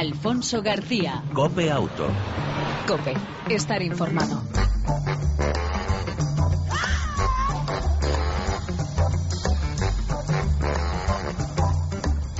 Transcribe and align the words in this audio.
Alfonso 0.00 0.62
García. 0.62 1.22
Cope 1.34 1.70
Auto. 1.70 2.06
Cope, 2.88 3.12
estar 3.50 3.82
informado. 3.82 4.42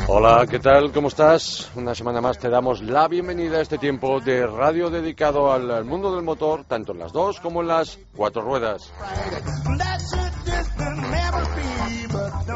Hola, 0.09 0.47
¿qué 0.49 0.59
tal? 0.59 0.91
¿Cómo 0.91 1.09
estás? 1.09 1.71
Una 1.75 1.95
semana 1.95 2.23
más 2.23 2.39
te 2.39 2.49
damos 2.49 2.81
la 2.81 3.07
bienvenida 3.09 3.59
a 3.59 3.61
este 3.61 3.77
tiempo 3.77 4.21
de 4.21 4.47
radio 4.47 4.89
dedicado 4.89 5.53
al, 5.53 5.71
al 5.71 5.85
mundo 5.85 6.15
del 6.15 6.25
motor, 6.25 6.65
tanto 6.65 6.93
en 6.93 7.01
las 7.01 7.13
dos 7.13 7.41
como 7.41 7.61
en 7.61 7.69
las 7.69 7.99
cuatro 8.17 8.41
ruedas. 8.41 8.91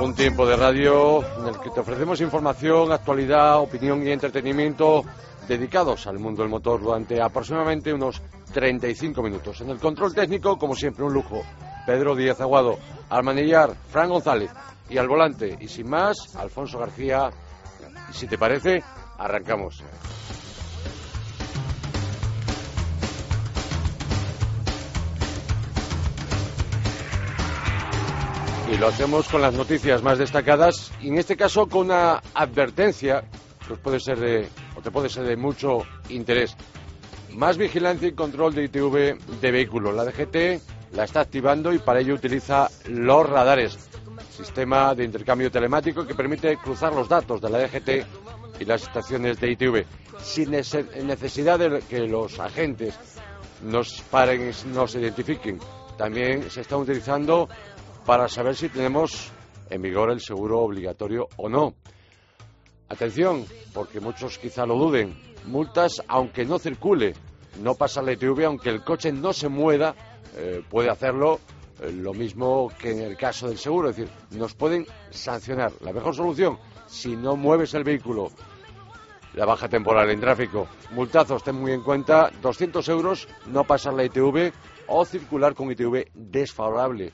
Un 0.01 0.15
tiempo 0.15 0.47
de 0.47 0.57
radio 0.57 1.23
en 1.39 1.47
el 1.49 1.61
que 1.61 1.71
te 1.71 1.81
ofrecemos 1.81 2.21
información, 2.21 2.93
actualidad, 2.93 3.61
opinión 3.61 4.07
y 4.07 4.11
entretenimiento 4.11 5.05
dedicados 5.49 6.07
al 6.07 6.19
mundo 6.19 6.43
del 6.43 6.51
motor 6.51 6.83
durante 6.83 7.21
aproximadamente 7.21 7.93
unos 7.93 8.21
35 8.53 9.23
minutos. 9.23 9.61
En 9.61 9.71
el 9.71 9.79
control 9.79 10.15
técnico, 10.15 10.59
como 10.59 10.75
siempre, 10.75 11.05
un 11.05 11.13
lujo. 11.13 11.43
Pedro 11.87 12.15
Díaz 12.15 12.41
Aguado, 12.41 12.79
al 13.09 13.25
manillar, 13.25 13.75
Fran 13.91 14.09
González 14.09 14.51
y 14.89 14.99
al 14.99 15.09
volante. 15.09 15.57
Y 15.61 15.69
sin 15.69 15.89
más, 15.89 16.35
Alfonso 16.37 16.79
García. 16.79 17.31
Y 18.11 18.15
si 18.15 18.27
te 18.27 18.39
parece, 18.39 18.83
arrancamos. 19.19 19.83
Y 28.71 28.79
lo 28.79 28.89
hacemos 28.89 29.29
con 29.29 29.43
las 29.43 29.55
noticias 29.55 30.03
más 30.03 30.19
destacadas 30.19 30.91
y 31.01 31.09
en 31.09 31.19
este 31.19 31.37
caso 31.37 31.69
con 31.69 31.87
una 31.87 32.23
advertencia 32.35 33.25
que 33.67 33.75
os 33.75 33.79
puede 33.79 34.01
ser 34.01 34.19
de, 34.19 34.49
o 34.77 34.81
te 34.81 34.91
puede 34.91 35.09
ser 35.09 35.25
de 35.25 35.37
mucho 35.37 35.83
interés. 36.09 36.57
Más 37.35 37.59
vigilancia 37.59 38.09
y 38.09 38.13
control 38.13 38.55
de 38.55 38.65
ITV 38.65 39.41
de 39.41 39.51
vehículos. 39.51 39.95
La 39.95 40.05
DGT 40.05 40.63
la 40.93 41.05
está 41.05 41.21
activando 41.21 41.73
y 41.73 41.79
para 41.79 42.01
ello 42.01 42.15
utiliza 42.15 42.69
los 42.89 43.29
radares, 43.29 43.77
sistema 44.31 44.95
de 44.95 45.05
intercambio 45.05 45.51
telemático 45.51 46.07
que 46.07 46.15
permite 46.15 46.57
cruzar 46.57 46.95
los 46.95 47.09
datos 47.09 47.41
de 47.41 47.51
la 47.51 47.59
DGT 47.59 48.61
y 48.61 48.65
las 48.65 48.83
estaciones 48.83 49.41
de 49.41 49.51
ITV 49.51 49.85
sin 50.25 50.51
necesidad 50.51 51.59
de 51.59 51.81
que 51.89 52.01
los 52.01 52.39
agentes 52.41 52.99
nos 53.63 54.01
paren 54.11 54.51
y 54.51 54.69
nos 54.69 54.95
identifiquen. 54.95 55.59
También 55.97 56.51
se 56.51 56.63
está 56.63 56.77
utilizando 56.77 57.49
para 58.05 58.29
saber 58.29 58.55
si 58.55 58.69
tenemos 58.69 59.33
en 59.71 59.83
vigor 59.83 60.11
el 60.11 60.21
seguro 60.21 60.61
obligatorio 60.61 61.29
o 61.37 61.49
no. 61.49 61.75
Atención, 62.89 63.45
porque 63.73 64.01
muchos 64.01 64.39
quizá 64.39 64.67
lo 64.67 64.77
duden. 64.77 65.19
Multas 65.47 66.03
aunque 66.07 66.45
no 66.45 66.59
circule. 66.59 67.15
No 67.63 67.75
pasa 67.75 68.03
la 68.03 68.13
ITV 68.13 68.45
aunque 68.45 68.71
el 68.71 68.83
coche 68.83 69.13
no 69.13 69.33
se 69.33 69.49
mueva, 69.49 69.95
eh, 70.37 70.63
puede 70.69 70.91
hacerlo 70.91 71.41
eh, 71.81 71.93
lo 71.93 72.13
mismo 72.13 72.71
que 72.79 72.91
en 72.91 73.01
el 73.01 73.17
caso 73.17 73.49
del 73.49 73.59
seguro. 73.59 73.91
Es 73.91 73.97
decir, 73.97 74.13
nos 74.33 74.55
pueden 74.55 74.87
sancionar. 75.11 75.73
La 75.81 75.93
mejor 75.93 76.15
solución, 76.15 76.59
si 76.87 77.17
no 77.17 77.37
mueves 77.37 77.73
el 77.75 77.85
vehículo, 77.85 78.31
la 79.35 79.47
baja 79.47 79.69
temporal 79.69 80.11
en 80.11 80.21
tráfico. 80.21 80.67
Multazos, 80.91 81.43
ten 81.43 81.57
muy 81.57 81.73
en 81.73 81.83
cuenta, 81.83 82.31
200 82.43 82.87
euros, 82.89 83.29
no 83.47 83.65
pasar 83.65 83.95
la 83.95 84.05
ITV 84.05 84.53
o 84.89 85.05
circular 85.05 85.55
con 85.55 85.71
ITV 85.71 86.11
desfavorable 86.13 87.13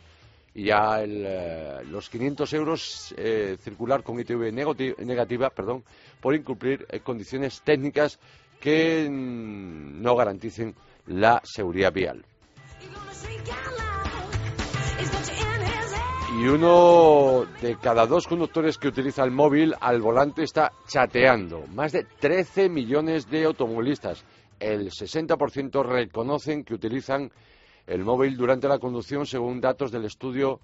ya 0.65 1.03
eh, 1.03 1.81
los 1.91 2.09
500 2.11 2.53
euros 2.55 3.15
eh, 3.17 3.57
circular 3.61 4.03
con 4.03 4.19
ITV 4.21 4.53
negati- 4.53 4.97
negativa 4.99 5.51
perdón, 5.51 5.85
por 6.21 6.35
incumplir 6.35 6.87
eh, 6.91 7.01
condiciones 7.01 7.63
técnicas 7.63 8.19
que 8.61 9.09
no 9.11 10.17
garanticen 10.17 10.75
la 11.07 11.41
seguridad 11.45 11.93
vial. 11.93 12.25
Y 16.39 16.47
uno 16.47 17.45
de 17.61 17.77
cada 17.77 18.07
dos 18.07 18.27
conductores 18.27 18.79
que 18.79 18.89
utiliza 18.89 19.25
el 19.25 19.31
móvil 19.31 19.75
al 19.81 20.01
volante 20.01 20.43
está 20.45 20.73
chateando. 20.87 21.67
Más 21.75 21.93
de 21.93 22.05
13 22.05 22.69
millones 22.69 23.29
de 23.29 23.45
automovilistas. 23.45 24.25
El 24.59 24.91
60% 24.91 25.85
reconocen 25.85 26.65
que 26.65 26.75
utilizan 26.75 27.31
el 27.91 28.05
móvil 28.05 28.37
durante 28.37 28.69
la 28.69 28.79
conducción 28.79 29.27
según 29.27 29.61
datos 29.61 29.91
del 29.91 30.05
estudio 30.05 30.61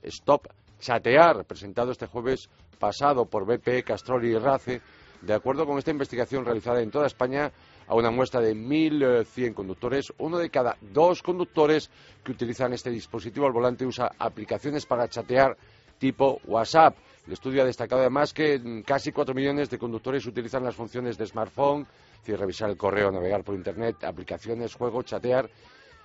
Stop 0.00 0.46
Chatear, 0.78 1.44
presentado 1.44 1.90
este 1.90 2.06
jueves 2.06 2.48
pasado 2.78 3.26
por 3.26 3.44
BP, 3.44 3.84
Castrol 3.84 4.24
y 4.24 4.38
RACE, 4.38 4.80
de 5.22 5.34
acuerdo 5.34 5.66
con 5.66 5.78
esta 5.78 5.90
investigación 5.90 6.44
realizada 6.44 6.80
en 6.80 6.92
toda 6.92 7.08
España 7.08 7.50
a 7.88 7.96
una 7.96 8.12
muestra 8.12 8.40
de 8.40 8.54
1.100 8.54 9.54
conductores, 9.54 10.12
uno 10.18 10.38
de 10.38 10.50
cada 10.50 10.76
dos 10.80 11.20
conductores 11.20 11.90
que 12.22 12.30
utilizan 12.30 12.72
este 12.72 12.90
dispositivo 12.90 13.46
al 13.46 13.52
volante 13.52 13.84
usa 13.84 14.12
aplicaciones 14.16 14.86
para 14.86 15.08
chatear 15.08 15.56
tipo 15.98 16.40
WhatsApp. 16.46 16.96
El 17.26 17.32
estudio 17.32 17.62
ha 17.62 17.66
destacado 17.66 18.02
además 18.02 18.32
que 18.32 18.84
casi 18.86 19.10
4 19.10 19.34
millones 19.34 19.68
de 19.68 19.78
conductores 19.78 20.26
utilizan 20.26 20.62
las 20.62 20.76
funciones 20.76 21.18
de 21.18 21.26
smartphone, 21.26 21.82
es 21.82 22.18
decir, 22.18 22.38
revisar 22.38 22.70
el 22.70 22.76
correo, 22.76 23.10
navegar 23.10 23.42
por 23.42 23.56
Internet, 23.56 24.04
aplicaciones, 24.04 24.74
juego, 24.76 25.02
chatear, 25.02 25.50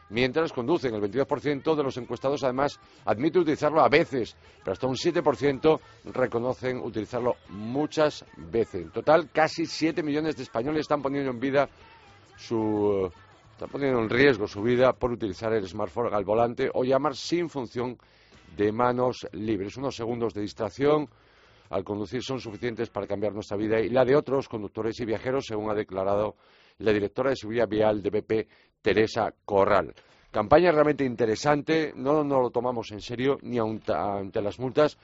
mientras 0.09 0.53
conducen. 0.53 0.93
El 0.93 1.01
22% 1.01 1.75
de 1.75 1.83
los 1.83 1.97
encuestados, 1.97 2.43
además, 2.43 2.79
admite 3.05 3.39
utilizarlo 3.39 3.81
a 3.81 3.89
veces, 3.89 4.35
pero 4.59 4.73
hasta 4.73 4.87
un 4.87 4.95
7% 4.95 5.79
reconocen 6.13 6.77
utilizarlo 6.79 7.35
muchas 7.49 8.25
veces. 8.37 8.83
En 8.83 8.91
total, 8.91 9.29
casi 9.31 9.65
7 9.65 10.03
millones 10.03 10.37
de 10.37 10.43
españoles 10.43 10.81
están 10.81 11.01
poniendo 11.01 11.31
en 11.31 11.39
vida 11.39 11.69
su. 12.37 13.11
Están 13.51 13.69
poniendo 13.69 13.99
en 13.99 14.09
riesgo 14.09 14.45
su 14.45 14.61
vida 14.61 14.93
por 14.93 15.11
utilizar 15.11 15.51
el 15.51 15.67
smartphone 15.67 16.13
al 16.13 16.23
volante 16.23 16.69
o 16.71 16.83
llamar 16.83 17.15
sin 17.15 17.49
función 17.49 17.97
de 18.55 18.71
manos 18.71 19.27
libres. 19.31 19.77
Unos 19.77 19.95
segundos 19.95 20.35
de 20.35 20.41
distracción 20.41 21.09
al 21.71 21.83
conducir 21.83 22.21
son 22.21 22.39
suficientes 22.39 22.91
para 22.91 23.07
cambiar 23.07 23.33
nuestra 23.33 23.57
vida 23.57 23.79
y 23.79 23.89
la 23.89 24.05
de 24.05 24.15
otros 24.15 24.47
conductores 24.47 24.99
y 24.99 25.05
viajeros, 25.05 25.45
según 25.47 25.71
ha 25.71 25.73
declarado 25.73 26.35
la 26.79 26.91
directora 26.91 27.31
de 27.31 27.35
seguridad 27.35 27.67
vial 27.67 28.01
de 28.01 28.09
BP, 28.09 28.47
Teresa 28.81 29.33
Corral. 29.45 29.93
Campaña 30.31 30.71
realmente 30.71 31.03
interesante, 31.03 31.93
no 31.95 32.23
nos 32.23 32.41
lo 32.41 32.49
tomamos 32.49 32.91
en 32.91 33.01
serio 33.01 33.37
ni 33.41 33.57
ante 33.59 34.41
las 34.41 34.59
multas. 34.59 34.97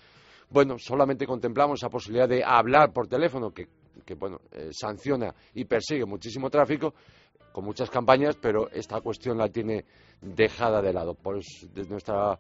Bueno, 0.49 0.77
solamente 0.77 1.25
contemplamos 1.25 1.81
la 1.81 1.89
posibilidad 1.89 2.29
de 2.29 2.43
hablar 2.43 2.91
por 2.91 3.07
teléfono, 3.07 3.51
que, 3.51 3.67
que, 4.05 4.13
bueno, 4.15 4.41
eh, 4.51 4.69
sanciona 4.71 5.33
y 5.55 5.65
persigue 5.65 6.05
muchísimo 6.05 6.49
tráfico, 6.49 6.93
con 7.51 7.65
muchas 7.65 7.89
campañas, 7.89 8.37
pero 8.39 8.69
esta 8.69 9.01
cuestión 9.01 9.37
la 9.37 9.47
tiene 9.49 9.85
dejada 10.21 10.81
de 10.81 10.93
lado. 10.93 11.13
Por 11.13 11.37
desde 11.37 11.89
nuestra 11.89 12.37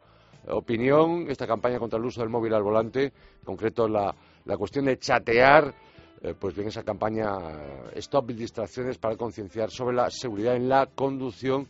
opinión, 0.47 1.27
esta 1.29 1.47
campaña 1.47 1.79
contra 1.79 1.97
el 1.97 2.05
uso 2.05 2.21
del 2.21 2.29
móvil 2.29 2.53
al 2.53 2.63
volante, 2.63 3.05
en 3.05 3.45
concreto 3.45 3.87
la, 3.87 4.13
la 4.45 4.57
cuestión 4.57 4.85
de 4.85 4.97
chatear, 4.97 5.73
eh, 6.23 6.33
pues 6.39 6.55
bien, 6.55 6.69
esa 6.69 6.83
campaña 6.83 7.35
eh, 7.51 7.91
Stop 7.95 8.31
Distracciones 8.31 8.97
para 8.97 9.17
concienciar 9.17 9.69
sobre 9.69 9.97
la 9.97 10.09
seguridad 10.09 10.55
en 10.55 10.69
la 10.69 10.85
conducción 10.87 11.67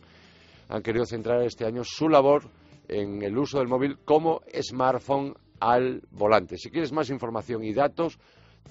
han 0.68 0.80
querido 0.80 1.04
centrar 1.04 1.42
este 1.42 1.66
año 1.66 1.82
su 1.84 2.08
labor 2.08 2.44
en 2.88 3.20
el 3.22 3.36
uso 3.36 3.58
del 3.58 3.68
móvil 3.68 3.98
como 4.04 4.40
smartphone 4.62 5.34
al 5.58 6.00
volante. 6.12 6.56
Si 6.56 6.70
quieres 6.70 6.92
más 6.92 7.10
información 7.10 7.64
y 7.64 7.74
datos, 7.74 8.16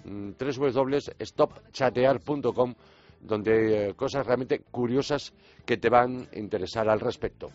mm, 0.05 0.29
www.stopchatear.com 0.39 2.75
donde 3.19 3.89
eh, 3.89 3.94
cosas 3.94 4.25
realmente 4.25 4.61
curiosas 4.71 5.33
que 5.65 5.75
te 5.77 5.89
van 5.89 6.29
a 6.33 6.39
interesar 6.39 6.89
al 6.89 7.00
respecto. 7.00 7.50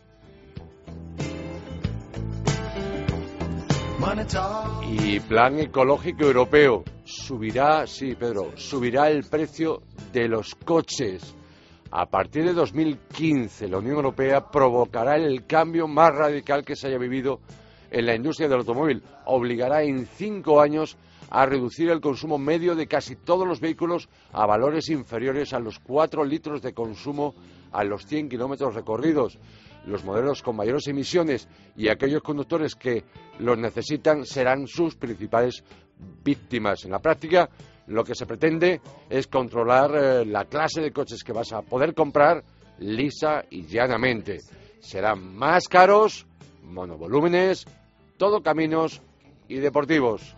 Y 4.88 5.19
plan 5.19 5.59
ecológico 5.59 6.25
europeo. 6.25 6.84
Subirá, 7.04 7.84
sí, 7.86 8.14
Pedro, 8.14 8.53
subirá 8.56 9.11
el 9.11 9.25
precio 9.25 9.82
de 10.12 10.28
los 10.28 10.55
coches. 10.55 11.34
A 11.90 12.06
partir 12.06 12.44
de 12.44 12.52
2015, 12.52 13.67
la 13.67 13.78
Unión 13.78 13.96
Europea 13.96 14.50
provocará 14.50 15.17
el 15.17 15.46
cambio 15.46 15.88
más 15.88 16.14
radical 16.14 16.64
que 16.64 16.76
se 16.76 16.87
haya 16.87 16.99
vivido 16.99 17.40
en 17.90 18.06
la 18.06 18.14
industria 18.14 18.49
del 18.49 18.61
automóvil. 18.61 19.02
Obligará 19.25 19.82
en 19.82 20.06
cinco 20.06 20.61
años 20.61 20.96
a 21.31 21.46
reducir 21.46 21.90
el 21.90 22.00
consumo 22.00 22.38
medio 22.38 22.76
de 22.76 22.87
casi 22.87 23.17
todos 23.17 23.49
los 23.49 23.61
vehículos 23.61 24.08
a 24.32 24.46
valores 24.46 24.88
inferiores 24.90 25.52
a 25.52 25.58
los 25.58 25.78
4 25.81 26.25
litros 26.25 26.62
de 26.62 26.72
consumo 26.72 27.34
a 27.72 27.84
los 27.84 28.06
100 28.06 28.28
kilómetros 28.28 28.75
recorridos. 28.75 29.38
Los 29.86 30.04
modelos 30.04 30.42
con 30.42 30.56
mayores 30.56 30.86
emisiones 30.88 31.48
y 31.76 31.88
aquellos 31.88 32.22
conductores 32.22 32.75
que 32.75 33.04
los 33.38 33.58
necesitan 33.58 34.25
serán 34.25 34.66
sus 34.66 34.96
principales 34.96 35.64
víctimas. 36.22 36.84
En 36.84 36.90
la 36.90 36.98
práctica, 36.98 37.48
lo 37.86 38.04
que 38.04 38.14
se 38.14 38.26
pretende 38.26 38.80
es 39.08 39.26
controlar 39.26 39.94
eh, 39.94 40.25
la 40.26 40.44
clase 40.44 40.80
de 40.80 40.92
coches 40.92 41.25
que 41.25 41.32
vas 41.32 41.52
a 41.52 41.62
poder 41.62 41.94
comprar 41.94 42.44
lisa 42.78 43.44
y 43.50 43.62
llanamente. 43.62 44.38
Serán 44.80 45.34
más 45.36 45.69
caros, 45.69 46.26
monovolúmenes, 46.62 47.66
todo 48.16 48.42
caminos 48.42 49.00
y 49.48 49.56
deportivos. 49.56 50.38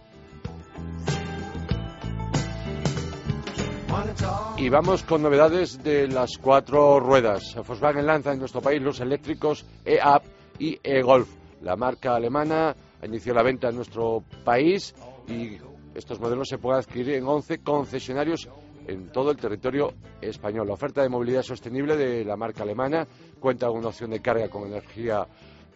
Y 4.57 4.69
vamos 4.69 5.03
con 5.03 5.23
novedades 5.23 5.83
de 5.83 6.09
las 6.09 6.39
cuatro 6.39 7.01
ruedas. 7.01 7.55
Volkswagen 7.67 8.07
lanza 8.07 8.33
en 8.33 8.39
nuestro 8.39 8.61
país 8.61 8.81
los 8.83 9.01
eléctricos 9.01 9.65
e-Up 9.85 10.23
y 10.59 10.79
e-Golf. 10.83 11.29
La 11.63 11.77
marca 11.77 12.15
alemana 12.15 12.75
inició 13.03 13.35
la 13.35 13.43
venta 13.43 13.69
en 13.69 13.77
nuestro 13.77 14.23
país 14.45 14.95
y 15.29 15.59
estos 15.95 16.21
modelos 16.21 16.49
se 16.49 16.59
pueden 16.59 16.81
adquirir 16.81 17.15
en 17.15 17.27
11 17.27 17.59
concesionarios 17.59 18.49
en 18.87 19.11
todo 19.11 19.31
el 19.31 19.37
territorio 19.37 19.93
español. 20.21 20.67
La 20.67 20.75
oferta 20.75 21.03
de 21.03 21.09
movilidad 21.09 21.43
sostenible 21.43 21.97
de 21.97 22.25
la 22.25 22.37
marca 22.37 22.63
alemana 22.63 23.07
cuenta 23.39 23.67
con 23.69 23.79
una 23.79 23.89
opción 23.89 24.11
de 24.11 24.21
carga 24.21 24.49
con 24.49 24.67
energía 24.67 25.27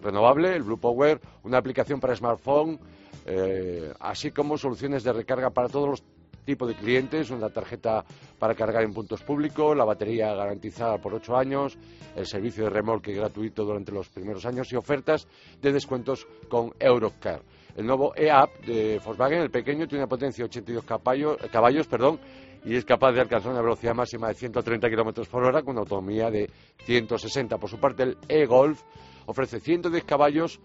renovable, 0.03 0.55
el 0.55 0.63
Blue 0.63 0.79
Power, 0.79 1.21
una 1.45 1.59
aplicación 1.59 2.01
para 2.01 2.15
smartphone, 2.15 2.79
eh, 3.27 3.93
así 4.01 4.31
como 4.31 4.59
soluciones 4.59 5.03
de 5.03 5.13
recarga 5.13 5.51
para 5.51 5.69
todos 5.69 5.89
los 5.89 6.05
tipos 6.45 6.69
de 6.69 6.75
clientes, 6.75 7.31
una 7.31 7.51
tarjeta 7.51 8.05
para 8.39 8.55
cargar 8.55 8.85
en 8.85 8.93
puntos 8.93 9.23
públicos, 9.23 9.77
la 9.77 9.85
batería 9.85 10.35
garantizada 10.35 10.99
por 10.99 11.15
ocho 11.15 11.37
años, 11.37 11.77
el 12.15 12.27
servicio 12.27 12.65
de 12.65 12.71
remolque 12.71 13.13
gratuito 13.13 13.65
durante 13.65 13.93
los 13.93 14.09
primeros 14.09 14.45
años 14.47 14.73
y 14.73 14.77
ofertas 14.77 15.27
de 15.61 15.73
descuentos 15.73 16.27
con 16.49 16.73
Eurocar. 16.79 17.43
El 17.77 17.87
nuevo 17.87 18.15
e-Up 18.15 18.65
de 18.67 19.01
Volkswagen, 19.05 19.41
el 19.41 19.51
pequeño, 19.51 19.89
tiene 19.89 20.05
una 20.05 20.09
potencia 20.09 20.45
de 20.45 20.49
82 20.49 20.85
caballos, 20.85 21.39
caballos 21.51 21.87
perdón, 21.89 22.21
y 22.65 22.77
es 22.77 22.85
capaz 22.85 23.13
de 23.13 23.21
alcanzar 23.21 23.53
una 23.53 23.61
velocidad 23.61 23.95
máxima 23.95 24.29
de 24.29 24.35
130 24.35 24.89
kilómetros 24.89 25.29
por 25.29 25.43
hora 25.43 25.63
con 25.63 25.73
una 25.73 25.81
autonomía 25.81 26.31
de 26.31 26.49
160. 26.85 27.59
Por 27.59 27.69
su 27.69 27.79
parte, 27.79 28.05
el 28.05 28.17
e-Golf 28.29 28.81
ofrece 29.27 29.61
110 29.61 30.05
caballos, 30.05 30.61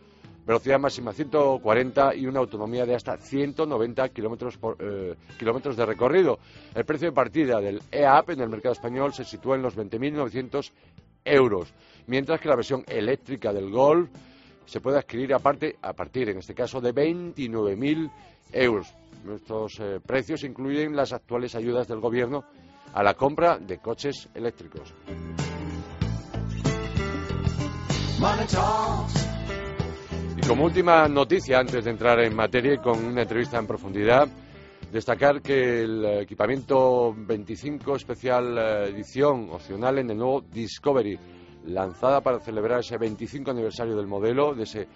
velocidad 0.45 0.79
máxima 0.79 1.13
140 1.13 2.15
y 2.15 2.25
una 2.25 2.39
autonomía 2.39 2.85
de 2.85 2.95
hasta 2.95 3.17
190 3.17 4.09
kilómetros, 4.09 4.57
por, 4.57 4.77
eh, 4.79 5.15
kilómetros 5.37 5.77
de 5.77 5.85
recorrido. 5.85 6.39
El 6.73 6.85
precio 6.85 7.09
de 7.09 7.13
partida 7.13 7.59
del 7.59 7.81
e-Up 7.91 8.31
en 8.31 8.41
el 8.41 8.49
mercado 8.49 8.73
español 8.73 9.13
se 9.13 9.23
sitúa 9.23 9.55
en 9.55 9.61
los 9.61 9.77
20.900 9.77 10.71
euros, 11.25 11.73
mientras 12.07 12.39
que 12.39 12.49
la 12.49 12.55
versión 12.55 12.83
eléctrica 12.87 13.53
del 13.53 13.69
Golf 13.69 14.09
se 14.65 14.81
puede 14.81 14.99
adquirir 14.99 15.33
aparte, 15.33 15.77
a 15.81 15.93
partir, 15.93 16.29
en 16.29 16.37
este 16.37 16.53
caso, 16.53 16.79
de 16.79 16.93
29.000 16.93 18.11
euros. 18.53 18.93
Nuestros 19.23 19.79
eh, 19.79 19.99
precios 20.05 20.43
incluyen 20.43 20.95
las 20.95 21.11
actuales 21.11 21.55
ayudas 21.55 21.87
del 21.87 21.99
Gobierno 21.99 22.45
a 22.93 23.03
la 23.03 23.15
compra 23.15 23.57
de 23.57 23.79
coches 23.79 24.29
eléctricos. 24.33 24.93
Como 30.49 30.65
última 30.65 31.07
noticia, 31.07 31.59
antes 31.59 31.85
de 31.85 31.91
entrar 31.91 32.19
en 32.21 32.35
materia 32.35 32.73
y 32.73 32.77
con 32.79 33.05
una 33.05 33.21
entrevista 33.21 33.59
en 33.59 33.67
profundidad, 33.67 34.27
destacar 34.91 35.43
que 35.43 35.83
el 35.83 36.03
equipamiento 36.21 37.13
25 37.15 37.95
especial 37.95 38.57
eh, 38.57 38.89
edición 38.89 39.51
opcional 39.51 39.99
en 39.99 40.09
el 40.09 40.17
nuevo 40.17 40.41
Discovery 40.41 41.19
lanzada 41.67 42.21
para 42.21 42.39
celebrar 42.39 42.79
ese 42.79 42.97
25 42.97 43.51
aniversario 43.51 43.95
del 43.95 44.07
modelo, 44.07 44.55
de 44.55 44.63
ese 44.63 44.87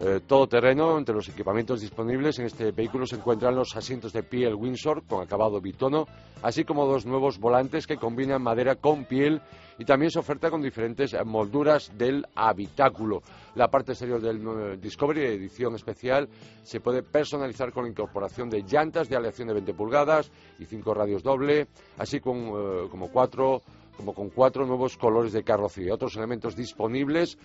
eh, 0.00 0.20
todoterreno. 0.26 0.96
Entre 0.96 1.14
los 1.14 1.28
equipamientos 1.28 1.82
disponibles 1.82 2.38
en 2.38 2.46
este 2.46 2.72
vehículo 2.72 3.04
se 3.04 3.16
encuentran 3.16 3.54
los 3.54 3.76
asientos 3.76 4.14
de 4.14 4.22
piel 4.22 4.54
Windsor 4.54 5.02
con 5.06 5.22
acabado 5.22 5.60
bitono, 5.60 6.06
así 6.40 6.64
como 6.64 6.86
dos 6.86 7.04
nuevos 7.04 7.38
volantes 7.38 7.86
que 7.86 7.98
combinan 7.98 8.42
madera 8.42 8.76
con 8.76 9.04
piel 9.04 9.42
y 9.78 9.84
también 9.84 10.10
se 10.10 10.18
oferta 10.18 10.50
con 10.50 10.60
diferentes 10.60 11.16
molduras 11.24 11.92
del 11.96 12.26
habitáculo. 12.34 13.22
La 13.54 13.68
parte 13.68 13.92
exterior 13.92 14.20
del 14.20 14.40
eh, 14.46 14.76
Discovery 14.76 15.24
edición 15.24 15.74
especial 15.74 16.28
se 16.62 16.80
puede 16.80 17.02
personalizar 17.02 17.72
con 17.72 17.84
la 17.84 17.90
incorporación 17.90 18.50
de 18.50 18.62
llantas 18.62 19.08
de 19.08 19.16
aleación 19.16 19.48
de 19.48 19.54
20 19.54 19.74
pulgadas 19.74 20.30
y 20.58 20.64
cinco 20.64 20.94
radios 20.94 21.22
doble, 21.22 21.68
así 21.96 22.20
como, 22.20 22.58
eh, 22.58 22.88
como 22.90 23.10
cuatro 23.10 23.62
como 23.96 24.14
con 24.14 24.30
cuatro 24.30 24.64
nuevos 24.64 24.96
colores 24.96 25.32
de 25.32 25.42
carrocería. 25.42 25.92
Otros 25.92 26.16
elementos 26.16 26.54
disponibles 26.54 27.36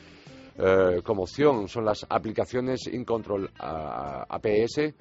eh, 0.57 1.01
como 1.03 1.23
opción 1.23 1.67
son 1.67 1.85
las 1.85 2.05
aplicaciones 2.09 2.87
InControl 2.87 3.51
APS 3.57 4.93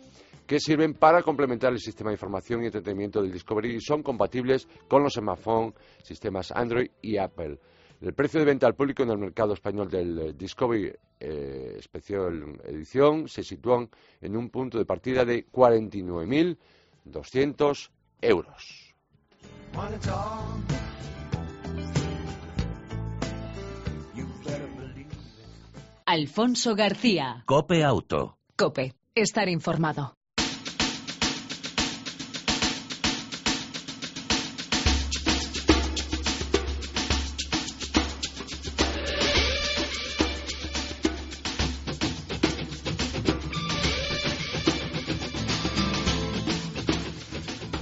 que 0.46 0.58
sirven 0.58 0.94
para 0.94 1.22
complementar 1.22 1.72
el 1.72 1.78
sistema 1.78 2.10
de 2.10 2.14
información 2.14 2.62
y 2.62 2.66
entretenimiento 2.66 3.22
del 3.22 3.32
Discovery 3.32 3.76
y 3.76 3.80
son 3.80 4.02
compatibles 4.02 4.68
con 4.88 5.02
los 5.02 5.14
smartphones, 5.14 5.74
sistemas 6.02 6.52
Android 6.52 6.90
y 7.00 7.16
Apple. 7.18 7.58
El 8.00 8.14
precio 8.14 8.40
de 8.40 8.46
venta 8.46 8.66
al 8.66 8.74
público 8.74 9.04
en 9.04 9.10
el 9.10 9.18
mercado 9.18 9.52
español 9.54 9.88
del 9.88 10.36
Discovery 10.36 10.92
eh, 11.20 11.76
Especial 11.78 12.60
Edición 12.64 13.28
se 13.28 13.44
sitúan 13.44 13.88
en 14.20 14.36
un 14.36 14.50
punto 14.50 14.78
de 14.78 14.84
partida 14.84 15.24
de 15.24 15.46
49.200 15.46 17.90
euros. 18.20 18.92
Alfonso 26.12 26.74
García. 26.74 27.42
Cope 27.46 27.82
Auto. 27.82 28.36
Cope. 28.54 28.92
Estar 29.14 29.48
informado. 29.48 30.14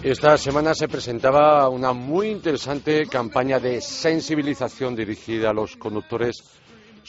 Esta 0.04 0.38
semana 0.38 0.74
se 0.74 0.86
presentaba 0.86 1.68
una 1.68 1.92
muy 1.92 2.28
interesante 2.28 3.06
campaña 3.06 3.58
de 3.58 3.80
sensibilización 3.80 4.94
dirigida 4.94 5.50
a 5.50 5.52
los 5.52 5.76
conductores 5.76 6.60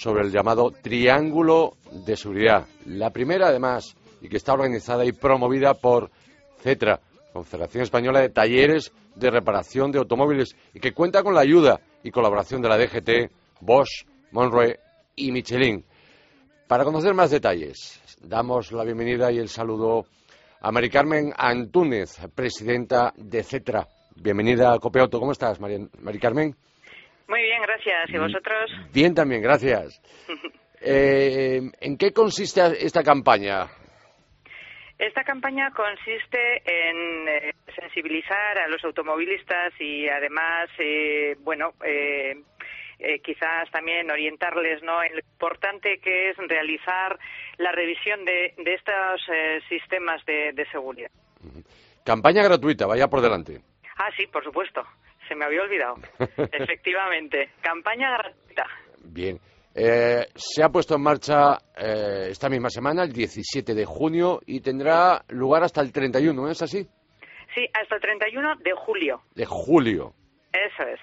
sobre 0.01 0.23
el 0.23 0.31
llamado 0.31 0.71
Triángulo 0.71 1.77
de 1.91 2.17
Seguridad. 2.17 2.65
La 2.87 3.11
primera, 3.11 3.49
además, 3.49 3.95
y 4.19 4.29
que 4.29 4.37
está 4.37 4.53
organizada 4.53 5.05
y 5.05 5.11
promovida 5.11 5.75
por 5.75 6.09
CETRA, 6.59 6.99
Confederación 7.31 7.83
Española 7.83 8.19
de 8.19 8.29
Talleres 8.29 8.91
de 9.13 9.29
Reparación 9.29 9.91
de 9.91 9.99
Automóviles, 9.99 10.55
y 10.73 10.79
que 10.79 10.91
cuenta 10.91 11.21
con 11.21 11.35
la 11.35 11.41
ayuda 11.41 11.81
y 12.01 12.09
colaboración 12.09 12.63
de 12.63 12.69
la 12.69 12.79
DGT, 12.79 13.31
Bosch, 13.59 14.07
Monroe 14.31 14.79
y 15.15 15.31
Michelin. 15.31 15.85
Para 16.67 16.83
conocer 16.83 17.13
más 17.13 17.29
detalles, 17.29 18.01
damos 18.21 18.71
la 18.71 18.83
bienvenida 18.83 19.31
y 19.31 19.37
el 19.37 19.49
saludo 19.49 20.07
a 20.61 20.71
Mari 20.71 20.89
Carmen 20.89 21.31
Antúnez, 21.37 22.17
presidenta 22.33 23.13
de 23.17 23.43
CETRA. 23.43 23.87
Bienvenida 24.15 24.79
a. 24.79 25.19
¿Cómo 25.19 25.31
estás, 25.31 25.59
Mari 25.59 26.19
Carmen? 26.19 26.55
Muy 27.31 27.43
bien, 27.43 27.61
gracias. 27.61 28.09
¿Y 28.09 28.17
vosotros? 28.17 28.69
Bien 28.93 29.15
también, 29.15 29.41
gracias. 29.41 30.01
Eh, 30.83 31.61
¿En 31.79 31.95
qué 31.95 32.11
consiste 32.11 32.59
esta 32.83 33.03
campaña? 33.03 33.67
Esta 34.97 35.23
campaña 35.23 35.69
consiste 35.75 36.63
en 36.65 37.27
eh, 37.29 37.53
sensibilizar 37.79 38.57
a 38.57 38.67
los 38.67 38.83
automovilistas 38.83 39.79
y 39.79 40.09
además, 40.09 40.71
eh, 40.79 41.35
bueno, 41.41 41.75
quizás 43.23 43.69
también 43.69 44.09
orientarles 44.09 44.81
¿no? 44.81 45.03
en 45.03 45.13
lo 45.13 45.19
importante 45.19 45.99
que 45.99 46.31
es 46.31 46.37
realizar 46.37 47.19
la 47.57 47.71
revisión 47.71 48.25
de, 48.25 48.55
estos 48.65 49.21
sistemas 49.69 50.25
de, 50.25 50.51
de 50.53 50.65
seguridad. 50.71 51.11
Campaña 52.03 52.41
gratuita, 52.41 52.87
vaya 52.87 53.07
por 53.07 53.21
delante. 53.21 53.61
Ah, 53.99 54.09
sí, 54.17 54.25
por 54.25 54.43
supuesto 54.43 54.83
se 55.31 55.35
me 55.37 55.45
había 55.45 55.61
olvidado. 55.61 55.95
Efectivamente, 56.51 57.51
campaña 57.61 58.11
gratuita. 58.11 58.65
Bien. 59.05 59.39
Eh, 59.73 60.25
se 60.35 60.61
ha 60.61 60.67
puesto 60.67 60.95
en 60.95 61.03
marcha 61.03 61.57
eh, 61.77 62.27
esta 62.31 62.49
misma 62.49 62.69
semana, 62.69 63.03
el 63.03 63.13
17 63.13 63.73
de 63.73 63.85
junio, 63.85 64.41
y 64.45 64.59
tendrá 64.59 65.23
lugar 65.29 65.63
hasta 65.63 65.79
el 65.79 65.93
31, 65.93 66.41
¿no 66.41 66.49
es 66.49 66.61
así? 66.61 66.85
Sí, 67.55 67.65
hasta 67.73 67.95
el 67.95 68.01
31 68.01 68.57
de 68.57 68.73
julio. 68.73 69.21
De 69.33 69.45
julio. 69.45 70.13
Eso 70.51 70.83
es. 70.83 70.99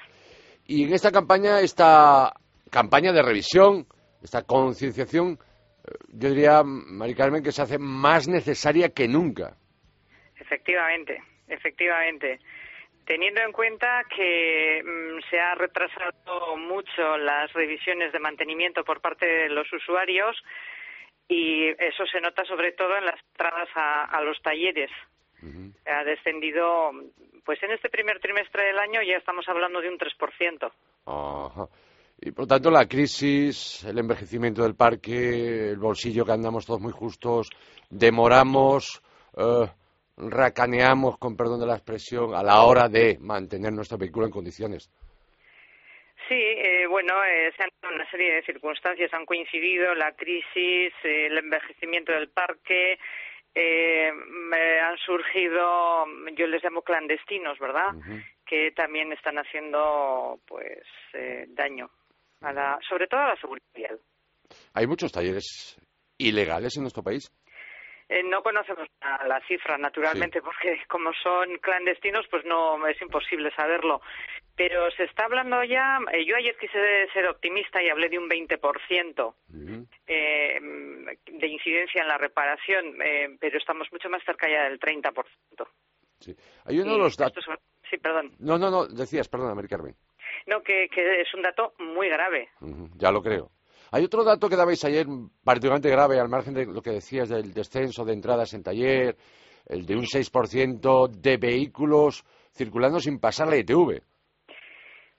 Y 0.66 0.84
en 0.84 0.92
esta 0.92 1.10
campaña, 1.10 1.60
esta 1.60 2.34
campaña 2.70 3.12
de 3.12 3.22
revisión, 3.22 3.86
esta 4.22 4.42
concienciación, 4.42 5.38
eh, 5.86 5.92
yo 6.08 6.28
diría, 6.28 6.62
Mari 6.62 7.14
Carmen, 7.14 7.42
que 7.42 7.52
se 7.52 7.62
hace 7.62 7.78
más 7.78 8.28
necesaria 8.28 8.90
que 8.90 9.08
nunca. 9.08 9.56
Efectivamente, 10.38 11.22
efectivamente 11.48 12.38
teniendo 13.08 13.40
en 13.40 13.52
cuenta 13.52 14.04
que 14.14 14.82
mm, 14.84 15.30
se 15.30 15.40
ha 15.40 15.54
retrasado 15.54 16.56
mucho 16.58 17.16
las 17.16 17.50
revisiones 17.54 18.12
de 18.12 18.18
mantenimiento 18.20 18.84
por 18.84 19.00
parte 19.00 19.24
de 19.24 19.48
los 19.48 19.66
usuarios 19.72 20.36
y 21.26 21.68
eso 21.68 22.04
se 22.12 22.20
nota 22.20 22.44
sobre 22.44 22.72
todo 22.72 22.96
en 22.98 23.06
las 23.06 23.18
entradas 23.30 23.68
a, 23.74 24.20
los 24.20 24.40
talleres. 24.42 24.90
Ha 25.86 26.04
descendido, 26.04 26.90
pues 27.44 27.62
en 27.62 27.70
este 27.70 27.88
primer 27.88 28.20
trimestre 28.20 28.66
del 28.66 28.78
año 28.78 29.00
ya 29.02 29.16
estamos 29.16 29.48
hablando 29.48 29.80
de 29.80 29.88
un 29.88 29.98
3%. 29.98 30.70
Ajá. 31.06 31.66
Y 32.20 32.32
por 32.32 32.46
tanto 32.46 32.70
la 32.70 32.86
crisis, 32.86 33.84
el 33.84 33.98
envejecimiento 33.98 34.62
del 34.62 34.74
parque, 34.74 35.70
el 35.70 35.78
bolsillo 35.78 36.26
que 36.26 36.32
andamos 36.32 36.66
todos 36.66 36.80
muy 36.80 36.92
justos, 36.92 37.48
demoramos, 37.88 39.02
eh, 39.36 39.66
racaneamos, 40.18 41.18
con 41.18 41.36
perdón 41.36 41.60
de 41.60 41.66
la 41.66 41.74
expresión, 41.74 42.34
a 42.34 42.42
la 42.42 42.62
hora 42.62 42.88
de 42.88 43.18
mantener 43.20 43.72
nuestro 43.72 43.98
vehículo 43.98 44.26
en 44.26 44.32
condiciones. 44.32 44.90
Sí, 46.28 46.34
eh, 46.34 46.86
bueno, 46.86 47.14
eh, 47.24 47.50
se 47.56 47.62
han 47.62 47.70
dado 47.80 47.94
una 47.94 48.10
serie 48.10 48.34
de 48.34 48.42
circunstancias, 48.42 49.12
han 49.14 49.24
coincidido 49.24 49.94
la 49.94 50.12
crisis, 50.12 50.92
el 51.02 51.38
envejecimiento 51.38 52.12
del 52.12 52.28
parque, 52.28 52.98
eh, 53.54 54.10
han 54.82 54.96
surgido, 54.98 56.04
yo 56.36 56.46
les 56.46 56.62
llamo 56.62 56.82
clandestinos, 56.82 57.58
¿verdad? 57.58 57.90
Que 58.46 58.72
también 58.72 59.12
están 59.12 59.36
haciendo, 59.38 60.38
pues, 60.46 60.84
eh, 61.14 61.46
daño, 61.48 61.90
a 62.40 62.52
la, 62.52 62.78
sobre 62.88 63.06
todo 63.06 63.20
a 63.20 63.28
la 63.28 63.36
seguridad 63.36 63.98
¿Hay 64.74 64.86
muchos 64.86 65.12
talleres 65.12 65.76
ilegales 66.18 66.76
en 66.76 66.82
nuestro 66.82 67.02
país? 67.02 67.30
Eh, 68.08 68.22
no 68.22 68.42
conocemos 68.42 68.88
la 69.00 69.40
cifra, 69.46 69.76
naturalmente, 69.76 70.40
porque 70.40 70.80
como 70.88 71.12
son 71.12 71.58
clandestinos, 71.58 72.26
pues 72.30 72.44
no 72.44 72.86
es 72.86 73.00
imposible 73.02 73.50
saberlo. 73.54 74.00
Pero 74.56 74.90
se 74.92 75.04
está 75.04 75.26
hablando 75.26 75.62
ya, 75.62 75.98
eh, 76.12 76.24
yo 76.24 76.34
ayer 76.36 76.56
quise 76.58 77.06
ser 77.12 77.26
optimista 77.28 77.82
y 77.82 77.90
hablé 77.90 78.08
de 78.08 78.18
un 78.18 78.28
20% 78.28 79.34
eh, 80.06 80.60
de 81.26 81.46
incidencia 81.46 82.00
en 82.00 82.08
la 82.08 82.18
reparación, 82.18 82.96
pero 83.38 83.58
estamos 83.58 83.86
mucho 83.92 84.08
más 84.08 84.22
cerca 84.24 84.48
ya 84.48 84.64
del 84.64 84.80
30%. 84.80 85.22
Sí. 86.20 86.34
Hay 86.64 86.80
uno 86.80 86.92
de 86.92 86.98
los 86.98 87.16
datos. 87.16 87.44
Sí, 87.88 87.98
perdón. 87.98 88.32
No, 88.38 88.58
no, 88.58 88.70
no, 88.70 88.86
decías, 88.86 89.28
perdón, 89.28 89.66
Carmen. 89.68 89.94
No, 90.46 90.62
que, 90.62 90.88
que, 90.88 91.20
es 91.20 91.32
un 91.34 91.42
dato 91.42 91.74
muy 91.78 92.08
grave. 92.08 92.48
Ya 92.96 93.10
lo 93.12 93.22
creo. 93.22 93.50
Hay 93.90 94.04
otro 94.04 94.22
dato 94.22 94.48
que 94.48 94.56
dabais 94.56 94.84
ayer 94.84 95.06
particularmente 95.42 95.90
grave, 95.90 96.20
al 96.20 96.28
margen 96.28 96.54
de 96.54 96.66
lo 96.66 96.82
que 96.82 96.90
decías 96.90 97.28
del 97.28 97.52
descenso 97.54 98.04
de 98.04 98.12
entradas 98.12 98.52
en 98.52 98.62
taller, 98.62 99.16
el 99.66 99.86
de 99.86 99.94
un 99.94 100.04
6% 100.04 101.08
de 101.08 101.36
vehículos 101.36 102.24
circulando 102.52 103.00
sin 103.00 103.18
pasar 103.18 103.48
la 103.48 103.56
ITV. 103.56 104.02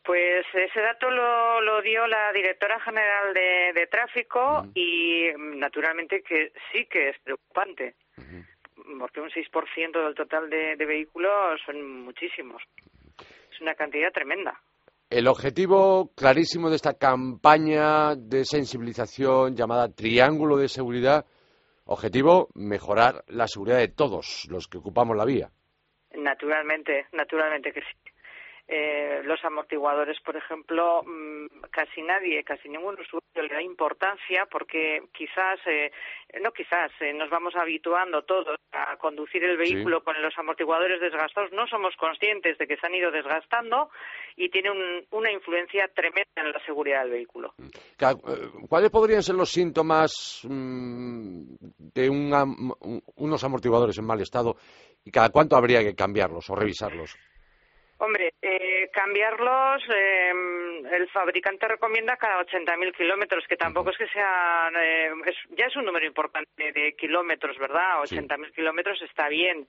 Pues 0.04 0.46
ese 0.54 0.82
dato 0.82 1.10
lo, 1.10 1.82
dio 1.82 2.08
la 2.08 2.32
directora 2.32 2.80
general 2.80 3.34
de, 3.34 3.88
tráfico 3.88 4.66
y 4.74 5.28
naturalmente 5.36 6.22
que 6.22 6.52
sí 6.72 6.86
que 6.86 7.10
es 7.10 7.20
preocupante, 7.20 7.96
porque 9.00 9.22
un 9.22 9.30
6% 9.30 10.04
del 10.04 10.16
total 10.16 10.50
de 10.50 10.86
vehículos 10.86 11.62
son 11.66 12.02
muchísimos. 12.02 12.62
Es 13.52 13.62
una 13.62 13.76
cantidad 13.76 14.12
tremenda. 14.12 14.60
El 15.10 15.28
objetivo 15.28 16.12
clarísimo 16.16 16.70
de 16.70 16.76
esta 16.76 16.94
campaña 16.94 18.16
de 18.16 18.46
sensibilización 18.46 19.56
llamada 19.56 19.92
Triángulo 19.92 20.56
de 20.56 20.68
Seguridad, 20.68 21.26
objetivo 21.86 22.50
mejorar 22.54 23.24
la 23.28 23.48
seguridad 23.48 23.80
de 23.80 23.88
todos 23.88 24.46
los 24.52 24.68
que 24.68 24.78
ocupamos 24.78 25.18
la 25.18 25.26
vía. 25.26 25.50
Naturalmente, 26.14 27.08
naturalmente 27.12 27.72
que 27.74 27.82
sí. 27.82 28.09
Eh, 28.72 29.22
los 29.24 29.44
amortiguadores, 29.44 30.20
por 30.24 30.38
ejemplo, 30.38 31.02
mm, 31.02 31.48
casi 31.72 32.04
nadie, 32.04 32.44
casi 32.44 32.70
ningún 32.70 33.00
usuario 33.00 33.42
le 33.42 33.56
da 33.56 33.64
importancia 33.64 34.46
porque 34.46 35.02
quizás, 35.12 35.60
eh, 35.66 35.92
no 36.40 36.52
quizás, 36.52 36.92
eh, 37.00 37.12
nos 37.12 37.32
vamos 37.32 37.56
habituando 37.56 38.22
todos 38.26 38.60
a 38.72 38.96
conducir 38.98 39.44
el 39.44 39.58
vehículo 39.58 40.04
con 40.04 40.22
los 40.22 40.38
amortiguadores 40.38 41.02
desgastados. 41.02 41.52
No 41.52 41.66
somos 41.66 41.96
conscientes 41.96 42.60
de 42.60 42.68
que 42.68 42.78
se 42.78 42.86
han 42.86 42.94
ido 42.94 43.10
desgastando 43.10 43.90
y 44.36 44.50
tiene 44.50 44.70
una 45.10 45.32
influencia 45.32 45.88
tremenda 45.88 46.30
en 46.36 46.52
la 46.52 46.64
seguridad 46.64 47.02
del 47.02 47.12
vehículo. 47.14 47.56
¿Cuáles 48.70 48.92
podrían 48.92 49.24
ser 49.24 49.34
los 49.34 49.50
síntomas 49.50 50.42
mm, 50.48 51.56
de 51.96 52.08
unos 52.08 53.44
amortiguadores 53.44 53.98
en 53.98 54.06
mal 54.06 54.22
estado 54.22 54.58
y 55.04 55.10
cada 55.10 55.30
cuánto 55.30 55.56
habría 55.56 55.80
que 55.80 55.96
cambiarlos 55.96 56.48
o 56.52 56.56
revisarlos? 56.56 57.18
Hombre, 58.02 58.34
eh, 58.42 58.90
cambiarlos, 58.94 59.84
eh, 59.94 60.32
el 60.90 61.10
fabricante 61.10 61.68
recomienda 61.68 62.16
cada 62.16 62.42
80.000 62.46 62.96
kilómetros, 62.96 63.46
que 63.46 63.58
tampoco 63.58 63.90
es 63.90 63.98
que 63.98 64.08
sea, 64.08 64.72
eh, 64.82 65.12
ya 65.50 65.66
es 65.66 65.76
un 65.76 65.84
número 65.84 66.06
importante 66.06 66.72
de 66.72 66.94
kilómetros, 66.94 67.58
¿verdad? 67.58 68.00
80.000 68.02 68.54
kilómetros 68.54 69.02
está 69.02 69.28
bien. 69.28 69.68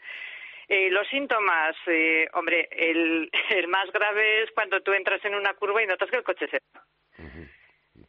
Eh, 0.68 0.88
los 0.90 1.08
síntomas, 1.08 1.74
eh, 1.88 2.28
hombre, 2.34 2.68
el, 2.70 3.28
el 3.50 3.66
más 3.66 3.90
grave 3.90 4.44
es 4.44 4.50
cuando 4.52 4.80
tú 4.80 4.92
entras 4.92 5.24
en 5.24 5.34
una 5.34 5.54
curva 5.54 5.82
y 5.82 5.86
notas 5.88 6.08
que 6.08 6.18
el 6.18 6.22
coche 6.22 6.46
se 6.46 6.60
va. 6.72 6.84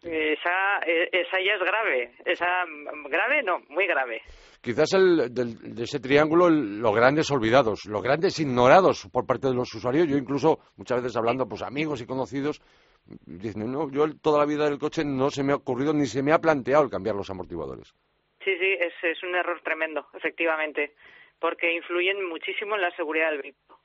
Esa 0.04 1.40
ya 1.40 1.54
es 1.54 1.60
grave. 1.60 2.12
Esa, 2.26 2.66
grave 3.10 3.44
no, 3.44 3.60
muy 3.70 3.86
grave. 3.88 4.22
Quizás 4.62 4.94
el, 4.94 5.34
de 5.34 5.84
ese 5.84 6.00
triángulo 6.00 6.50
los 6.50 6.96
grandes 6.96 7.30
olvidados, 7.32 7.86
los 7.86 8.02
grandes 8.02 8.40
ignorados 8.40 9.08
por 9.12 9.26
parte 9.26 9.48
de 9.48 9.56
los 9.56 9.74
usuarios. 9.74 10.08
Yo 10.08 10.18
incluso 10.18 10.60
muchas 10.78 11.02
veces 11.02 11.18
hablando 11.18 11.48
pues 11.48 11.62
amigos 11.62 12.02
y 12.02 12.06
conocidos 12.06 12.62
dicen, 13.26 13.72
no, 13.72 13.90
yo 13.92 14.06
toda 14.22 14.40
la 14.40 14.46
vida 14.46 14.66
del 14.66 14.80
coche 14.80 15.04
no 15.06 15.30
se 15.30 15.44
me 15.44 15.54
ha 15.54 15.58
ocurrido 15.58 15.94
ni 15.94 16.06
se 16.06 16.24
me 16.24 16.34
ha 16.34 16.40
planteado 16.40 16.84
el 16.84 16.90
cambiar 16.90 17.16
los 17.16 17.30
amortiguadores. 17.30 17.94
Sí, 18.44 18.58
sí, 18.60 18.74
es, 18.80 18.94
es 19.04 19.22
un 19.24 19.36
error 19.36 19.62
tremendo, 19.64 20.08
efectivamente, 20.14 20.94
porque 21.40 21.72
influyen 21.72 22.28
muchísimo 22.28 22.76
en 22.76 22.82
la 22.82 22.96
seguridad 22.96 23.30
del 23.32 23.42
vehículo. 23.42 23.80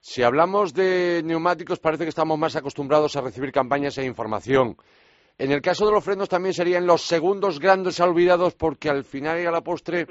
Si 0.00 0.22
hablamos 0.22 0.74
de 0.74 1.22
neumáticos, 1.24 1.78
parece 1.78 2.02
que 2.02 2.08
estamos 2.08 2.36
más 2.36 2.56
acostumbrados 2.56 3.14
a 3.14 3.20
recibir 3.20 3.52
campañas 3.52 3.96
e 3.98 4.04
información. 4.04 4.76
En 5.42 5.50
el 5.50 5.60
caso 5.60 5.84
de 5.84 5.90
los 5.90 6.04
frenos 6.04 6.28
también 6.28 6.54
serían 6.54 6.86
los 6.86 7.02
segundos 7.02 7.58
grandes 7.58 7.98
olvidados 7.98 8.54
porque 8.54 8.88
al 8.88 9.02
final 9.02 9.42
y 9.42 9.44
a 9.44 9.50
la 9.50 9.60
postre 9.60 10.06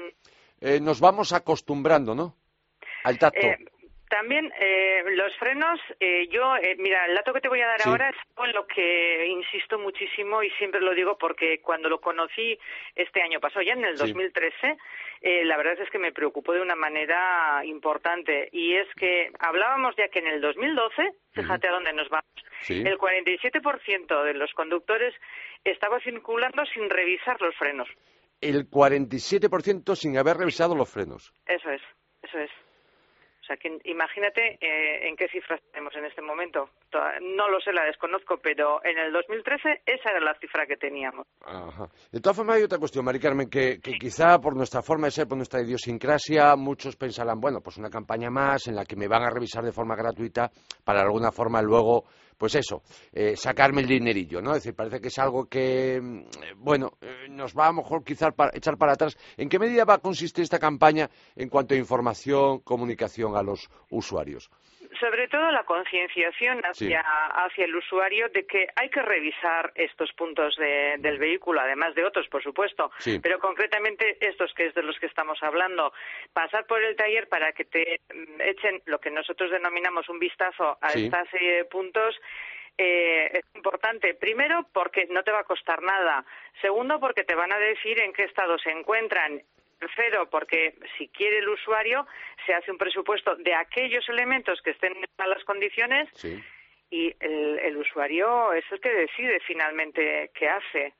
eh, 0.60 0.78
nos 0.78 1.00
vamos 1.00 1.32
acostumbrando, 1.32 2.14
¿no? 2.14 2.36
Al 3.02 3.18
tacto. 3.18 3.46
Eh, 3.46 3.56
también 4.12 4.52
eh, 4.60 5.02
los 5.16 5.34
frenos, 5.38 5.80
eh, 5.98 6.28
yo, 6.28 6.54
eh, 6.56 6.76
mira, 6.78 7.06
el 7.06 7.14
dato 7.14 7.32
que 7.32 7.40
te 7.40 7.48
voy 7.48 7.62
a 7.62 7.66
dar 7.66 7.80
ahora 7.86 8.10
es 8.10 8.34
con 8.34 8.52
lo 8.52 8.66
que 8.66 9.26
insisto 9.26 9.78
muchísimo 9.78 10.42
y 10.42 10.50
siempre 10.50 10.82
lo 10.82 10.94
digo 10.94 11.16
porque 11.16 11.62
cuando 11.62 11.88
lo 11.88 11.98
conocí 11.98 12.58
este 12.94 13.22
año 13.22 13.40
pasado, 13.40 13.62
ya 13.62 13.72
en 13.72 13.86
el 13.86 13.96
2013, 13.96 14.76
la 15.44 15.56
verdad 15.56 15.80
es 15.80 15.88
que 15.88 15.98
me 15.98 16.12
preocupó 16.12 16.52
de 16.52 16.60
una 16.60 16.76
manera 16.76 17.64
importante 17.64 18.50
y 18.52 18.76
es 18.76 18.86
que 18.96 19.30
hablábamos 19.38 19.96
ya 19.96 20.08
que 20.08 20.18
en 20.18 20.26
el 20.26 20.42
2012, 20.42 21.12
fíjate 21.30 21.68
a 21.68 21.72
dónde 21.72 21.94
nos 21.94 22.10
vamos, 22.10 22.26
el 22.68 22.98
47% 22.98 24.24
de 24.24 24.34
los 24.34 24.52
conductores 24.52 25.14
estaba 25.64 26.00
circulando 26.00 26.66
sin 26.66 26.90
revisar 26.90 27.40
los 27.40 27.56
frenos. 27.56 27.88
El 28.42 28.68
47% 28.68 29.96
sin 29.96 30.18
haber 30.18 30.36
revisado 30.36 30.74
los 30.74 30.90
frenos. 30.90 31.32
Eso 31.46 31.70
es, 31.70 31.80
eso 32.22 32.38
es. 32.38 32.50
O 33.52 33.54
sea, 33.54 33.56
que 33.56 33.90
imagínate 33.90 34.56
eh, 34.60 35.08
en 35.08 35.16
qué 35.16 35.28
cifras 35.28 35.60
tenemos 35.72 35.94
en 35.96 36.06
este 36.06 36.22
momento. 36.22 36.70
No 37.20 37.48
lo 37.48 37.60
sé, 37.60 37.72
la 37.72 37.84
desconozco, 37.84 38.38
pero 38.42 38.82
en 38.84 38.96
el 38.96 39.12
2013 39.12 39.82
esa 39.84 40.10
era 40.10 40.20
la 40.20 40.34
cifra 40.38 40.64
que 40.66 40.76
teníamos. 40.76 41.26
Ajá. 41.44 41.88
De 42.10 42.20
todas 42.20 42.36
formas, 42.36 42.56
hay 42.56 42.62
otra 42.62 42.78
cuestión, 42.78 43.04
Mari 43.04 43.18
Carmen, 43.18 43.50
que, 43.50 43.78
quizá 43.80 44.38
por 44.38 44.56
nuestra 44.56 44.80
forma 44.80 45.08
de 45.08 45.10
ser, 45.10 45.26
por 45.26 45.36
nuestra 45.36 45.60
idiosincrasia, 45.60 46.56
muchos 46.56 46.96
pensarán, 46.96 47.40
bueno, 47.40 47.60
pues 47.60 47.76
una 47.78 47.90
campaña 47.90 48.30
más 48.30 48.68
en 48.68 48.76
la 48.76 48.84
que 48.84 48.96
me 48.96 49.08
van 49.08 49.22
a 49.22 49.30
revisar 49.30 49.64
de 49.64 49.72
forma 49.72 49.96
gratuita 49.96 50.50
para 50.84 51.00
de 51.00 51.06
alguna 51.06 51.32
forma 51.32 51.60
luego 51.60 52.04
pues 52.36 52.54
eso, 52.54 52.82
eh, 53.12 53.34
sacarme 53.36 53.82
el 53.82 53.88
dinerillo, 53.88 54.40
¿no? 54.40 54.50
Es 54.50 54.62
decir, 54.62 54.74
parece 54.74 55.00
que 55.00 55.08
es 55.08 55.18
algo 55.18 55.46
que, 55.46 56.00
mm, 56.00 56.22
bueno, 56.58 56.92
eh, 57.00 57.28
nos 57.30 57.54
va 57.54 57.68
a 57.68 57.72
mejor 57.72 58.04
quizás 58.04 58.32
echar 58.52 58.76
para 58.76 58.92
atrás. 58.92 59.16
¿En 59.36 59.48
qué 59.48 59.58
medida 59.58 59.84
va 59.84 59.94
a 59.94 59.98
consistir 59.98 60.42
esta 60.42 60.58
campaña 60.58 61.10
en 61.36 61.48
cuanto 61.48 61.74
a 61.74 61.76
información, 61.76 62.60
comunicación 62.60 63.36
a 63.36 63.42
los 63.42 63.68
usuarios? 63.90 64.50
Sobre 65.00 65.28
todo 65.28 65.50
la 65.50 65.64
concienciación 65.64 66.60
hacia, 66.62 67.00
hacia 67.00 67.64
el 67.64 67.74
usuario 67.74 68.28
de 68.28 68.46
que 68.46 68.68
hay 68.76 68.88
que 68.90 69.02
revisar 69.02 69.72
estos 69.74 70.12
puntos 70.12 70.56
del 70.56 71.18
vehículo, 71.18 71.60
además 71.60 71.94
de 71.94 72.04
otros, 72.04 72.28
por 72.28 72.42
supuesto, 72.42 72.90
pero 73.22 73.38
concretamente 73.38 74.16
estos 74.20 74.52
que 74.54 74.66
es 74.66 74.74
de 74.74 74.82
los 74.82 74.98
que 74.98 75.06
estamos 75.06 75.42
hablando. 75.42 75.92
Pasar 76.32 76.66
por 76.66 76.82
el 76.82 76.96
taller 76.96 77.28
para 77.28 77.52
que 77.52 77.64
te 77.64 78.00
mm, 78.12 78.40
echen 78.40 78.82
lo 78.86 78.98
que 79.00 79.10
nosotros 79.10 79.50
denominamos 79.50 80.08
un 80.08 80.18
vistazo 80.18 80.78
a 80.80 80.88
esta 80.92 81.24
serie 81.26 81.56
de 81.56 81.64
puntos 81.64 82.14
eh, 82.78 83.30
es 83.32 83.44
importante. 83.54 84.14
Primero, 84.14 84.66
porque 84.72 85.06
no 85.10 85.22
te 85.22 85.30
va 85.30 85.40
a 85.40 85.44
costar 85.44 85.82
nada. 85.82 86.24
Segundo, 86.60 86.98
porque 87.00 87.24
te 87.24 87.34
van 87.34 87.52
a 87.52 87.58
decir 87.58 88.00
en 88.00 88.12
qué 88.12 88.24
estado 88.24 88.58
se 88.58 88.70
encuentran. 88.70 89.42
Tercero, 89.82 90.30
porque 90.30 90.74
si 90.96 91.08
quiere 91.08 91.38
el 91.38 91.48
usuario, 91.48 92.06
se 92.46 92.54
hace 92.54 92.70
un 92.70 92.78
presupuesto 92.78 93.34
de 93.34 93.52
aquellos 93.52 94.08
elementos 94.08 94.62
que 94.62 94.70
estén 94.70 94.92
en 94.94 95.04
malas 95.18 95.42
condiciones 95.42 96.08
y 96.88 97.12
el, 97.18 97.76
usuario 97.76 98.52
es 98.52 98.64
el 98.70 98.80
que 98.80 98.92
decide 98.92 99.40
finalmente 99.40 100.30
qué 100.34 100.48
hace. 100.48 100.94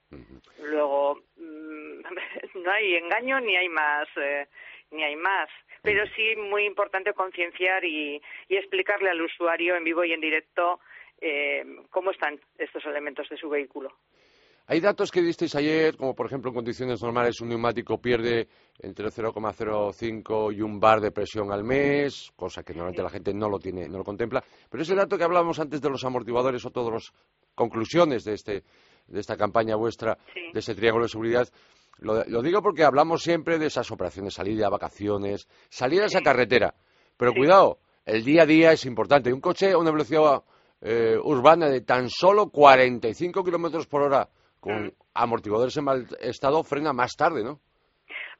Luego, 0.58 1.22
mm, 1.36 2.00
no 2.64 2.70
hay 2.72 2.96
engaño 2.96 3.38
ni 3.38 3.56
hay 3.56 3.68
más. 3.68 4.08
Eh, 4.16 4.46
ni 4.90 5.04
hay 5.04 5.14
más. 5.14 5.48
Pero 5.82 6.04
sí 6.16 6.34
muy 6.36 6.64
importante 6.64 7.12
concienciar 7.12 7.84
y, 7.84 8.20
explicarle 8.48 9.10
al 9.10 9.22
usuario 9.22 9.76
en 9.76 9.84
vivo 9.84 10.04
y 10.04 10.12
en 10.12 10.20
directo 10.20 10.80
eh, 11.20 11.64
cómo 11.90 12.10
están 12.10 12.40
estos 12.58 12.84
elementos 12.84 13.28
de 13.28 13.36
su 13.36 13.48
vehículo. 13.48 13.96
Hay 14.66 14.81
datos 14.81 15.11
que 15.11 15.21
disteis 15.21 15.54
ayer, 15.57 15.97
como 15.97 16.14
por 16.14 16.26
ejemplo 16.26 16.50
en 16.50 16.54
condiciones 16.54 17.02
normales 17.02 17.40
un 17.40 17.49
neumático 17.49 18.00
pierde 18.00 18.49
entre 18.78 19.09
0,05 19.09 20.54
y 20.57 20.62
un 20.62 20.78
bar 20.78 21.00
de 21.00 21.11
presión 21.11 21.52
al 21.52 21.64
mes, 21.64 22.31
cosa 22.37 22.62
que 22.62 22.73
normalmente 22.73 23.02
la 23.02 23.11
gente 23.11 23.35
no 23.35 23.49
lo 23.49 23.59
tiene, 23.59 23.88
no 23.88 23.99
lo 23.99 24.04
contempla. 24.04 24.42
Pero 24.71 24.83
ese 24.83 24.95
dato 24.95 25.19
que 25.19 25.25
hablábamos 25.25 25.59
antes 25.59 25.81
de 25.81 25.90
los 25.90 26.04
amortiguadores 26.04 26.64
o 26.64 26.71
todas 26.71 26.92
las 26.92 27.12
conclusiones 27.54 28.25
de 28.25 28.35
este 28.35 28.64
de 29.09 29.21
esta 29.21 29.37
campaña 29.37 29.75
vuestra, 29.75 30.16
de 30.52 30.61
ese 30.61 30.76
triángulo 30.76 31.04
de 31.07 31.11
seguridad, 31.11 31.49
lo, 31.99 32.42
digo 32.42 32.62
porque 32.62 32.85
hablamos 32.85 33.23
siempre 33.23 33.59
de 33.59 33.66
esas 33.66 33.90
operaciones, 33.90 34.35
salida, 34.35 34.69
vacaciones, 34.69 35.47
salir 35.69 36.02
a 36.02 36.07
esa 36.07 36.21
carretera. 36.21 36.75
Pero 37.16 37.33
cuidado, 37.33 37.78
el 38.04 38.25
día 38.25 38.42
a 38.42 38.47
día 38.47 38.73
es 38.73 38.87
importante. 38.87 39.33
Un 39.33 39.40
coche 39.40 39.73
a 39.73 39.78
una 39.78 39.90
velocidad 39.90 40.42
eh, 40.81 41.16
urbana 41.23 41.69
de 41.69 41.83
tan 41.83 42.09
solo 42.09 42.49
45 42.49 43.45
kilómetros 43.45 43.87
por 43.87 44.02
hora 44.02 44.28
con 44.62 44.87
mm. 44.87 44.92
amortiguadores 45.14 45.76
en 45.76 45.85
mal 45.85 46.07
estado 46.21 46.62
frena 46.62 46.92
más 46.92 47.16
tarde, 47.16 47.42
¿no? 47.42 47.59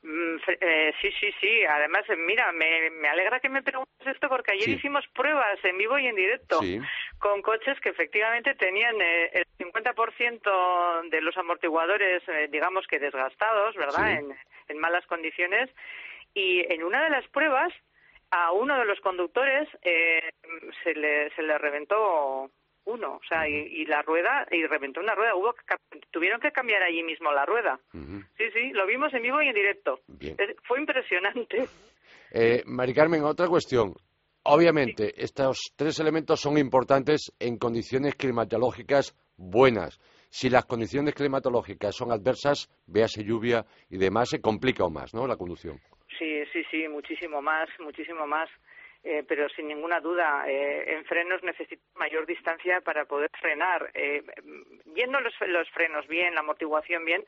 Mm, 0.02 0.37
eh, 0.61 0.93
sí, 1.00 1.11
sí, 1.19 1.31
sí. 1.41 1.64
Además, 1.64 2.05
eh, 2.09 2.17
mira, 2.17 2.52
me, 2.52 2.91
me 2.91 3.09
alegra 3.09 3.41
que 3.41 3.49
me 3.49 3.62
preguntes 3.62 4.07
esto 4.07 4.29
porque 4.29 4.52
ayer 4.52 4.69
hicimos 4.69 5.05
pruebas 5.14 5.59
en 5.64 5.76
vivo 5.79 5.99
y 5.99 6.07
en 6.07 6.17
directo 6.17 6.61
con 7.19 7.43
coches 7.43 7.79
que 7.81 7.91
efectivamente 7.91 8.55
tenían 8.55 9.00
eh, 9.00 9.31
el 9.33 9.47
50% 9.59 11.11
de 11.11 11.21
los 11.21 11.37
amortiguadores, 11.37 12.23
digamos 12.50 12.87
que 12.87 13.00
desgastados, 13.00 13.75
¿verdad? 13.75 14.12
En, 14.12 14.37
en 14.69 14.79
malas 14.79 15.07
condiciones. 15.07 15.71
Y 16.35 16.61
en 16.73 16.85
una 16.85 17.05
de 17.05 17.11
las 17.11 17.26
pruebas, 17.29 17.73
a 18.31 18.52
uno 18.52 18.79
de 18.79 18.87
los 18.87 19.00
conductores 19.00 19.69
se, 19.83 20.95
le, 20.95 21.31
se 21.35 21.43
le 21.43 21.59
reventó 21.59 22.50
uno, 22.85 23.15
o 23.15 23.21
sea, 23.29 23.49
y, 23.49 23.85
la 23.87 24.03
rueda, 24.03 24.47
y 24.51 24.67
reventó 24.67 25.01
una 25.01 25.15
rueda, 25.15 25.35
hubo 25.35 25.55
tuvieron 26.11 26.41
que 26.41 26.51
cambiar 26.51 26.83
allí 26.83 27.03
mismo 27.03 27.33
la 27.33 27.47
rueda. 27.47 27.79
Sí, 27.93 28.45
sí, 28.53 28.71
lo 28.73 28.87
vimos 28.87 29.12
en 29.15 29.23
vivo 29.23 29.41
y 29.43 29.49
en 29.49 29.55
directo. 29.55 30.01
fue 30.65 30.81
impresionante. 30.81 31.65
Eh, 32.35 32.62
Mari 32.65 32.95
Carmen, 32.95 33.25
otra 33.25 33.47
cuestión. 33.47 33.93
Obviamente, 34.45 35.12
estos 35.23 35.75
tres 35.77 36.01
elementos 36.01 36.41
son 36.41 36.57
importantes 36.57 37.31
en 37.39 37.59
condiciones 37.59 38.15
climatológicas 38.15 39.15
buenas. 39.37 40.01
Si 40.31 40.49
las 40.49 40.65
condiciones 40.65 41.15
climatológicas 41.15 41.95
son 41.95 42.11
adversas, 42.11 42.71
véase 42.87 43.23
lluvia 43.23 43.67
y 43.91 43.99
demás, 43.99 44.31
se 44.31 44.41
complica 44.41 44.83
aún 44.83 44.95
más, 44.95 45.12
¿no?, 45.12 45.27
la 45.27 45.37
conducción. 45.37 45.79
Sí, 46.19 46.43
sí, 46.53 46.62
sí, 46.71 46.89
muchísimo 46.89 47.43
más, 47.43 47.69
muchísimo 47.79 48.27
más. 48.27 48.49
Eh, 49.04 49.25
pero 49.26 49.49
sin 49.49 49.66
ninguna 49.66 49.99
duda, 50.00 50.44
eh, 50.47 50.94
en 50.94 51.04
frenos 51.04 51.42
necesita 51.42 51.82
mayor 51.97 52.25
distancia 52.25 52.80
para 52.82 53.04
poder 53.04 53.30
frenar. 53.40 53.90
Eh, 53.94 54.23
yendo 54.94 55.21
los, 55.21 55.35
los, 55.49 55.68
frenos 55.71 56.06
bien, 56.06 56.35
la 56.35 56.40
amortiguación 56.40 57.04
bien, 57.04 57.25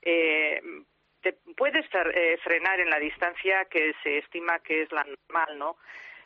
eh, 0.00 0.60
te 1.20 1.34
puedes 1.54 1.84
frenar 2.42 2.80
en 2.80 2.88
la 2.88 2.98
distancia 2.98 3.66
que 3.68 3.92
se 4.02 4.18
estima 4.18 4.60
que 4.60 4.82
es 4.82 4.92
la 4.92 5.04
normal, 5.04 5.58
¿no? 5.58 5.76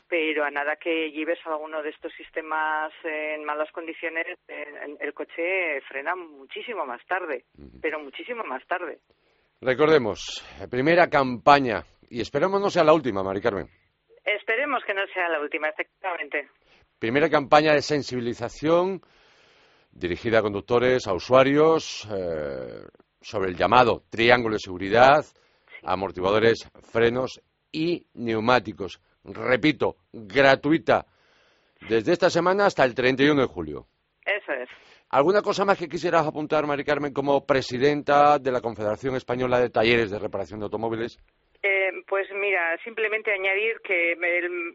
Pero 0.06 0.44
a 0.44 0.50
nada 0.50 0.76
que 0.76 1.10
lleves 1.10 1.38
alguno 1.46 1.82
de 1.82 1.88
estos 1.88 2.12
sistemas 2.12 2.92
en 3.02 3.42
malas 3.42 3.72
condiciones, 3.72 4.26
el 4.46 5.14
coche 5.14 5.80
frena 5.88 6.14
muchísimo 6.14 6.84
más 6.84 7.02
tarde, 7.06 7.46
pero 7.80 8.00
muchísimo 8.00 8.44
más 8.44 8.64
tarde. 8.66 8.98
Recordemos, 9.62 10.44
primera 10.70 11.08
campaña, 11.08 11.82
y 12.10 12.20
esperamos 12.20 12.60
no 12.60 12.68
sea 12.68 12.84
la 12.84 12.92
última, 12.92 13.22
Mari 13.22 13.40
Carmen. 13.40 13.81
Esperemos 14.42 14.82
que 14.84 14.92
no 14.92 15.02
sea 15.14 15.28
la 15.28 15.40
última, 15.40 15.68
efectivamente. 15.68 16.48
Primera 16.98 17.30
campaña 17.30 17.74
de 17.74 17.80
sensibilización 17.80 19.00
dirigida 19.92 20.40
a 20.40 20.42
conductores, 20.42 21.06
a 21.06 21.14
usuarios, 21.14 22.08
eh, 22.12 22.82
sobre 23.20 23.50
el 23.50 23.56
llamado 23.56 24.02
triángulo 24.10 24.54
de 24.54 24.58
seguridad, 24.58 25.24
amortiguadores, 25.84 26.68
frenos 26.90 27.40
y 27.70 28.04
neumáticos. 28.14 29.00
Repito, 29.22 29.98
gratuita 30.12 31.06
desde 31.88 32.10
esta 32.10 32.28
semana 32.28 32.66
hasta 32.66 32.82
el 32.82 32.96
31 32.96 33.42
de 33.42 33.46
julio. 33.46 33.86
Eso 34.26 34.52
es. 34.60 34.68
¿Alguna 35.10 35.42
cosa 35.42 35.64
más 35.64 35.78
que 35.78 35.88
quisieras 35.88 36.26
apuntar, 36.26 36.66
Mari 36.66 36.84
Carmen, 36.84 37.12
como 37.12 37.46
presidenta 37.46 38.40
de 38.40 38.50
la 38.50 38.60
Confederación 38.60 39.14
Española 39.14 39.60
de 39.60 39.70
Talleres 39.70 40.10
de 40.10 40.18
Reparación 40.18 40.58
de 40.58 40.64
Automóviles? 40.64 41.20
Eh, 41.64 41.92
pues 42.08 42.26
mira, 42.34 42.76
simplemente 42.82 43.32
añadir 43.32 43.80
que 43.84 44.16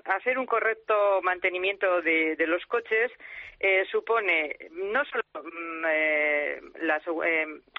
hacer 0.06 0.40
un 0.40 0.46
correcto 0.46 1.22
mantenimiento 1.22 2.02
de, 2.02 2.38
los 2.48 2.66
coches 2.66 3.12
eh, 3.60 3.84
supone 3.92 4.56
no 4.72 5.04
solo 5.04 5.24
mm, 5.34 5.86
eh, 5.90 6.62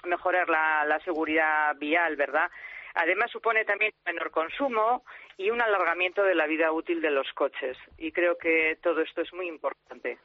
mejorar 0.05 0.47
la, 0.47 0.99
seguridad 1.03 1.75
vial, 1.77 2.17
¿verdad? 2.17 2.51
Además 2.93 3.31
supone 3.31 3.65
también 3.65 3.93
menor 4.05 4.29
consumo 4.29 5.03
y 5.37 5.49
un 5.49 5.61
alargamiento 5.61 6.21
de 6.21 6.35
la 6.35 6.45
vida 6.45 6.71
útil 6.71 7.01
de 7.01 7.09
los 7.09 7.27
coches. 7.33 7.77
Y 7.97 8.11
creo 8.11 8.37
que 8.37 8.77
todo 8.83 9.01
esto 9.01 9.21
es 9.21 9.33
muy 9.33 9.47
importante. 9.47 10.19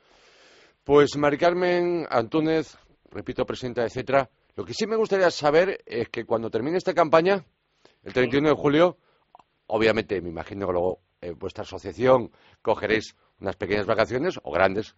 Pues 0.85 1.17
Mari 1.17 1.39
Carmen 1.39 2.05
Antúnez, 2.11 2.77
repito, 3.11 3.47
presidenta, 3.47 3.85
etcétera, 3.85 4.29
lo 4.57 4.65
que 4.65 4.75
sí 4.75 4.87
me 4.87 4.97
gustaría 4.97 5.31
saber 5.31 5.79
es 5.87 6.11
que 6.11 6.27
cuando 6.27 6.51
termine 6.51 6.77
esta 6.77 6.93
campaña 6.93 7.45
el 8.05 8.13
31 8.13 8.51
de 8.51 8.55
julio, 8.55 8.99
obviamente, 9.67 10.21
me 10.21 10.29
imagino 10.29 10.67
que 10.67 10.73
luego 10.73 11.01
eh, 11.21 11.33
vuestra 11.33 11.63
asociación 11.63 12.31
cogeréis 12.63 13.17
unas 13.41 13.57
pequeñas 13.57 13.87
vacaciones, 13.87 14.39
o 14.43 14.53
grandes, 14.53 14.95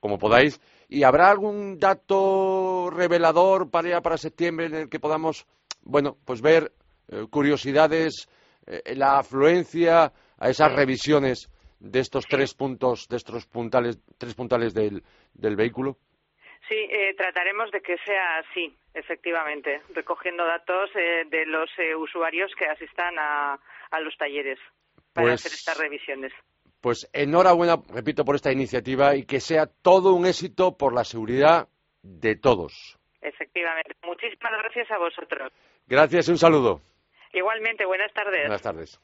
como 0.00 0.18
podáis, 0.18 0.60
y 0.88 1.02
habrá 1.02 1.30
algún 1.30 1.78
dato 1.78 2.90
revelador 2.90 3.70
para 3.70 4.00
para 4.00 4.16
septiembre 4.16 4.66
en 4.66 4.74
el 4.74 4.88
que 4.88 5.00
podamos, 5.00 5.46
bueno, 5.82 6.16
pues 6.24 6.40
ver 6.40 6.72
eh, 7.08 7.26
curiosidades, 7.30 8.28
eh, 8.66 8.94
la 8.96 9.18
afluencia 9.18 10.12
a 10.38 10.50
esas 10.50 10.72
revisiones 10.72 11.50
de 11.78 12.00
estos 12.00 12.24
tres 12.26 12.54
puntos, 12.54 13.06
de 13.08 13.16
estos 13.16 13.46
puntales, 13.46 13.98
tres 14.18 14.34
puntales 14.34 14.72
del 14.74 15.02
vehículo. 15.56 15.98
Sí, 16.68 16.74
eh, 16.74 17.14
trataremos 17.16 17.70
de 17.70 17.80
que 17.80 17.96
sea 18.04 18.38
así, 18.38 18.74
efectivamente, 18.94 19.82
recogiendo 19.94 20.44
datos 20.44 20.90
eh, 20.96 21.24
de 21.30 21.46
los 21.46 21.70
eh, 21.78 21.94
usuarios 21.94 22.50
que 22.58 22.66
asistan 22.66 23.14
a, 23.18 23.58
los 24.00 24.16
talleres 24.18 24.58
para 25.12 25.28
pues 25.28 25.34
hacer 25.46 25.52
estas 25.52 25.78
revisiones. 25.78 26.32
Pues 26.80 27.08
enhorabuena, 27.12 27.76
repito, 27.94 28.24
por 28.24 28.34
esta 28.34 28.52
iniciativa 28.52 29.16
y 29.16 29.24
que 29.24 29.40
sea 29.40 29.66
todo 29.66 30.12
un 30.12 30.26
éxito 30.26 30.76
por 30.76 30.92
la 30.92 31.04
seguridad 31.04 31.68
de 32.02 32.36
todos. 32.36 32.98
Efectivamente. 33.22 33.92
Muchísimas 34.04 34.52
gracias 34.52 34.90
a 34.90 34.98
vosotros. 34.98 35.52
Gracias 35.86 36.28
y 36.28 36.32
un 36.32 36.38
saludo. 36.38 36.80
Igualmente, 37.32 37.84
buenas 37.86 38.12
tardes. 38.12 38.42
Buenas 38.42 38.62
tardes. 38.62 39.00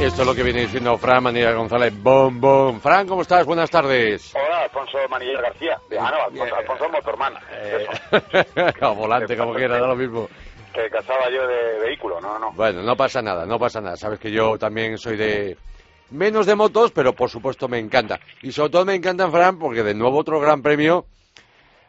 Esto 0.00 0.22
es 0.22 0.28
lo 0.28 0.34
que 0.34 0.44
viene 0.44 0.60
diciendo 0.60 0.96
Fran 0.96 1.24
Manilla 1.24 1.52
González. 1.52 1.92
Bom, 2.00 2.40
bom. 2.40 2.80
Fran, 2.80 3.06
¿cómo 3.08 3.22
estás? 3.22 3.44
Buenas 3.44 3.68
tardes. 3.68 4.32
Hola, 4.32 4.62
Alfonso 4.62 4.96
Manilla 5.10 5.40
García. 5.40 5.76
Ah, 5.98 6.12
no, 6.12 6.24
Alfonso, 6.24 6.54
Alfonso 6.54 6.88
Motorman. 6.88 7.34
Eh, 7.50 7.86
volante, 8.96 9.36
como 9.36 9.54
quiera, 9.54 9.80
da 9.80 9.88
lo 9.88 9.96
mismo. 9.96 10.28
Que 10.72 10.88
casaba 10.88 11.28
yo 11.30 11.46
de 11.48 11.80
vehículo, 11.80 12.20
no, 12.20 12.38
no. 12.38 12.52
Bueno, 12.52 12.82
no 12.82 12.96
pasa 12.96 13.20
nada, 13.20 13.44
no 13.44 13.58
pasa 13.58 13.80
nada. 13.80 13.96
Sabes 13.96 14.20
que 14.20 14.30
yo 14.30 14.56
también 14.56 14.98
soy 14.98 15.16
de... 15.16 15.56
Menos 16.10 16.46
de 16.46 16.54
motos, 16.54 16.92
pero 16.92 17.12
por 17.12 17.28
supuesto 17.28 17.66
me 17.66 17.80
encanta. 17.80 18.20
Y 18.42 18.52
sobre 18.52 18.70
todo 18.70 18.84
me 18.84 18.94
encanta, 18.94 19.28
Fran, 19.28 19.58
porque 19.58 19.82
de 19.82 19.94
nuevo 19.94 20.18
otro 20.18 20.38
gran 20.38 20.62
premio, 20.62 21.06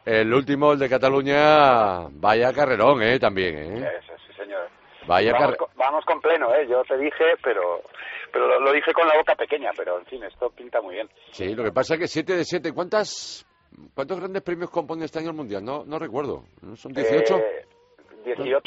el 0.03 0.33
último, 0.33 0.73
el 0.73 0.79
de 0.79 0.89
Cataluña, 0.89 2.07
vaya 2.09 2.51
carrerón, 2.53 3.03
¿eh? 3.03 3.19
También, 3.19 3.55
¿eh? 3.55 3.89
Sí, 4.01 4.13
sí, 4.27 4.33
señor. 4.33 4.67
Vaya 5.05 5.31
vamos, 5.33 5.55
con, 5.57 5.67
vamos 5.75 6.05
con 6.05 6.19
pleno, 6.19 6.53
¿eh? 6.55 6.67
Yo 6.67 6.83
te 6.83 6.97
dije, 6.97 7.35
pero 7.43 7.81
pero 8.31 8.59
lo, 8.59 8.71
dije 8.71 8.93
con 8.93 9.07
la 9.07 9.17
boca 9.17 9.35
pequeña, 9.35 9.71
pero 9.75 9.99
en 9.99 10.05
fin, 10.05 10.23
esto 10.23 10.49
pinta 10.49 10.81
muy 10.81 10.95
bien. 10.95 11.09
Sí, 11.31 11.53
lo 11.55 11.63
que 11.63 11.71
pasa 11.71 11.95
es 11.95 11.99
que 11.99 12.07
7 12.07 12.35
de 12.35 12.43
7, 12.43 12.73
¿cuántas, 12.73 13.45
¿cuántos 13.93 14.19
grandes 14.19 14.41
premios 14.41 14.69
compone 14.69 15.05
este 15.05 15.19
año 15.19 15.29
el 15.29 15.35
Mundial? 15.35 15.63
No, 15.63 15.83
no 15.85 15.99
recuerdo, 15.99 16.43
¿son 16.75 16.93
18? 16.93 17.37
Eh, 17.37 17.65
18. 18.25 18.61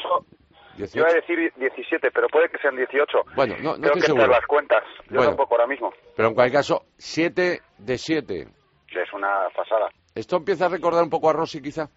Yo 0.79 0.87
iba 0.95 1.09
a 1.09 1.15
decir 1.15 1.53
17, 1.57 2.11
pero 2.11 2.29
puede 2.29 2.49
que 2.49 2.59
sean 2.59 2.77
18. 2.77 3.07
Bueno, 3.37 3.57
no, 3.59 3.73
no 3.73 3.75
Creo 3.75 3.87
estoy 3.87 4.01
que 4.01 4.07
seguro. 4.07 4.27
las 4.27 4.47
cuentas, 4.47 4.83
yo 5.11 5.17
bueno, 5.17 5.31
tampoco 5.31 5.55
ahora 5.55 5.67
mismo. 5.67 5.93
Pero 6.17 6.29
en 6.29 6.35
cualquier 6.35 6.59
caso, 6.61 6.85
7 6.97 7.61
de 7.79 7.99
7. 7.99 8.47
Es 8.89 9.13
una 9.13 9.49
pasada. 9.55 9.89
¿Esto 10.15 10.37
empieza 10.37 10.67
a 10.67 10.69
recordar 10.69 11.03
un 11.03 11.11
poco 11.11 11.29
a 11.29 11.33
Rossi, 11.33 11.61
quizá? 11.61 11.89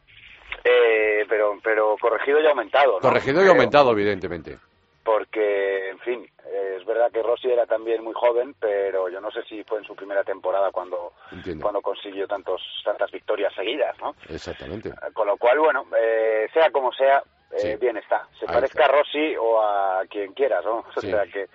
pero, 1.28 1.58
pero 1.63 1.95
corregido 1.99 2.39
y 2.41 2.47
aumentado. 2.47 2.99
Corregido 2.99 3.43
y 3.43 3.47
aumentado, 3.47 3.91
evidentemente. 3.91 4.58
Porque, 5.05 5.89
en 5.91 5.99
fin, 5.99 6.27
es 6.75 6.83
verdad 6.83 7.11
que 7.11 7.21
Rossi 7.21 7.47
era 7.47 7.67
también 7.67 8.03
muy 8.03 8.13
joven, 8.15 8.55
pero 8.59 9.07
yo 9.07 9.21
no 9.21 9.29
sé 9.29 9.43
si 9.43 9.63
fue 9.63 9.77
en 9.77 9.85
su 9.85 9.95
primera 9.95 10.23
temporada 10.23 10.71
cuando, 10.71 11.13
cuando 11.61 11.79
consiguió 11.79 12.27
tantos, 12.27 12.59
tantas 12.83 13.11
victorias 13.11 13.53
seguidas, 13.53 13.95
¿no? 13.99 14.15
Exactamente. 14.27 14.91
Con 15.13 15.27
lo 15.27 15.37
cual, 15.37 15.59
bueno, 15.59 15.85
eh, 15.95 16.47
sea 16.51 16.71
como 16.71 16.91
sea, 16.91 17.21
eh, 17.51 17.77
bien 17.79 17.97
está. 17.97 18.27
Se 18.39 18.47
parezca 18.47 18.85
a 18.85 18.87
Rossi 18.87 19.35
o 19.37 19.61
a 19.61 20.01
quien 20.09 20.33
quieras, 20.33 20.65
¿no? 20.65 20.83
O 20.95 21.01
sea 21.01 21.23
que 21.27 21.47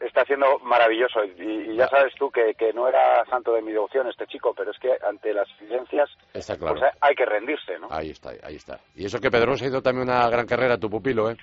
está 0.00 0.24
siendo 0.26 0.58
maravilloso. 0.58 1.24
Y, 1.24 1.74
ya 1.74 1.88
sabes 1.88 2.12
tú 2.18 2.30
que, 2.30 2.54
que, 2.54 2.72
no 2.72 2.86
era 2.86 3.24
santo 3.26 3.54
de 3.54 3.62
mi 3.62 3.72
devoción 3.72 4.08
este 4.08 4.26
chico, 4.26 4.52
pero 4.54 4.72
es 4.72 4.78
que 4.78 4.96
ante 5.08 5.32
las 5.32 5.48
exigencias 5.52 6.10
pues 6.32 6.50
hay 7.00 7.14
que 7.14 7.24
rendirse, 7.24 7.78
¿no? 7.78 7.88
Ahí 7.90 8.10
está, 8.10 8.30
ahí 8.42 8.56
está. 8.56 8.78
Y 8.94 9.06
eso 9.06 9.20
que 9.20 9.30
Pedro 9.30 9.54
ha 9.54 9.64
ido 9.64 9.80
también 9.80 10.08
una 10.08 10.28
gran 10.28 10.46
carrera, 10.46 10.76
tu 10.76 10.90
pupilo, 10.90 11.30
¿eh? 11.30 11.36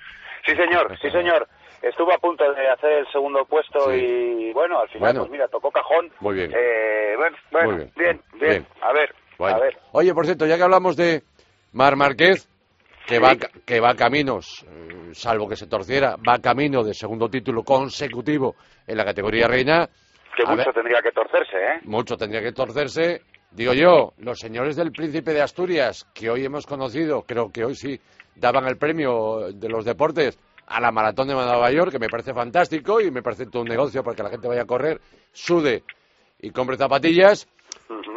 Sí, 0.46 0.54
señor, 0.54 0.96
sí, 1.00 1.10
señor. 1.10 1.48
Estuvo 1.82 2.12
a 2.12 2.18
punto 2.18 2.44
de 2.52 2.68
hacer 2.68 2.92
el 2.92 3.06
segundo 3.12 3.44
puesto 3.44 3.94
y 3.94 4.52
bueno, 4.52 4.80
al 4.80 4.88
final, 4.88 5.16
pues 5.18 5.30
mira, 5.30 5.46
tocó 5.48 5.70
cajón. 5.70 6.10
Muy 6.20 6.34
bien. 6.34 6.52
Eh, 6.54 7.14
bueno, 7.16 7.36
bueno 7.50 7.90
bien. 7.96 8.20
Bien, 8.40 8.66
A 8.80 8.92
ver, 8.92 9.14
a 9.38 9.58
ver. 9.58 9.76
Oye, 9.92 10.14
por 10.14 10.24
cierto, 10.24 10.46
ya 10.46 10.56
que 10.56 10.62
hablamos 10.62 10.96
de 10.96 11.22
Mar 11.72 11.96
Márquez, 11.96 12.48
que 13.06 13.18
va, 13.18 13.36
que 13.36 13.80
va 13.80 13.94
caminos, 13.94 14.64
eh, 14.68 15.10
salvo 15.12 15.48
que 15.48 15.56
se 15.56 15.66
torciera, 15.66 16.16
va 16.16 16.38
camino 16.38 16.82
de 16.82 16.94
segundo 16.94 17.28
título 17.28 17.62
consecutivo 17.62 18.56
en 18.86 18.96
la 18.96 19.04
categoría 19.04 19.46
reina. 19.46 19.88
Que 20.36 20.44
mucho 20.44 20.72
tendría 20.72 21.00
que 21.02 21.12
torcerse, 21.12 21.56
¿eh? 21.56 21.80
Mucho 21.84 22.16
tendría 22.16 22.42
que 22.42 22.52
torcerse. 22.52 23.22
Digo 23.50 23.72
yo, 23.72 24.12
los 24.18 24.38
señores 24.38 24.76
del 24.76 24.92
Príncipe 24.92 25.32
de 25.32 25.40
Asturias, 25.40 26.06
que 26.14 26.28
hoy 26.28 26.44
hemos 26.44 26.66
conocido, 26.66 27.22
creo 27.22 27.50
que 27.50 27.64
hoy 27.64 27.74
sí, 27.74 27.98
daban 28.36 28.66
el 28.66 28.76
premio 28.76 29.52
de 29.52 29.68
los 29.68 29.84
deportes 29.84 30.38
a 30.66 30.80
la 30.80 30.90
maratón 30.90 31.28
de 31.28 31.34
Nueva 31.34 31.70
York, 31.70 31.92
que 31.92 31.98
me 31.98 32.08
parece 32.08 32.34
fantástico 32.34 33.00
y 33.00 33.10
me 33.10 33.22
parece 33.22 33.46
todo 33.46 33.62
un 33.62 33.68
negocio 33.68 34.02
porque 34.02 34.22
la 34.22 34.30
gente 34.30 34.48
vaya 34.48 34.62
a 34.62 34.66
correr, 34.66 35.00
sude 35.32 35.84
y 36.40 36.50
compre 36.50 36.76
zapatillas. 36.76 37.48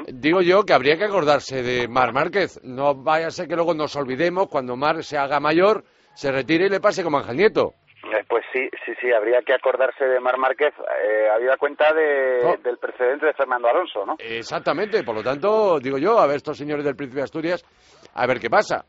Digo 0.08 0.42
yo 0.42 0.64
que 0.64 0.74
habría 0.74 0.98
que 0.98 1.06
acordarse 1.06 1.62
de 1.62 1.88
Mar 1.88 2.14
Márquez. 2.14 2.60
No 2.64 2.96
vaya 2.96 3.28
a 3.28 3.32
ser 3.32 3.48
que 3.48 3.56
luego 3.56 3.76
nos 3.76 3.96
olvidemos 3.96 4.48
cuando 4.48 4.76
Mar 4.76 5.04
se 5.04 5.18
haga 5.18 5.40
mayor, 5.40 5.84
se 6.16 6.32
retire 6.32 6.66
y 6.66 6.70
le 6.70 6.80
pase 6.80 7.04
como 7.04 7.20
Ángel 7.20 7.38
Nieto. 7.38 7.76
Eh, 8.04 8.24
pues 8.28 8.44
sí, 8.52 8.68
sí, 8.86 8.94
sí, 9.00 9.12
habría 9.12 9.42
que 9.42 9.54
acordarse 9.54 10.06
de 10.06 10.20
Mar 10.20 10.38
Márquez, 10.38 10.74
eh, 10.74 11.28
había 11.36 11.58
cuenta 11.58 11.94
de, 11.94 12.40
oh. 12.44 12.58
del 12.64 12.78
precedente 12.78 13.26
de 13.26 13.34
Fernando 13.34 13.68
Alonso, 13.68 14.06
¿no? 14.06 14.16
Exactamente, 14.18 15.04
por 15.04 15.16
lo 15.16 15.22
tanto, 15.22 15.80
digo 15.80 15.98
yo, 15.98 16.18
a 16.18 16.26
ver 16.26 16.38
estos 16.38 16.58
señores 16.58 16.86
del 16.86 16.96
Príncipe 16.96 17.20
de 17.20 17.26
Asturias, 17.26 17.64
a 18.14 18.26
ver 18.26 18.40
qué 18.40 18.50
pasa. 18.50 18.86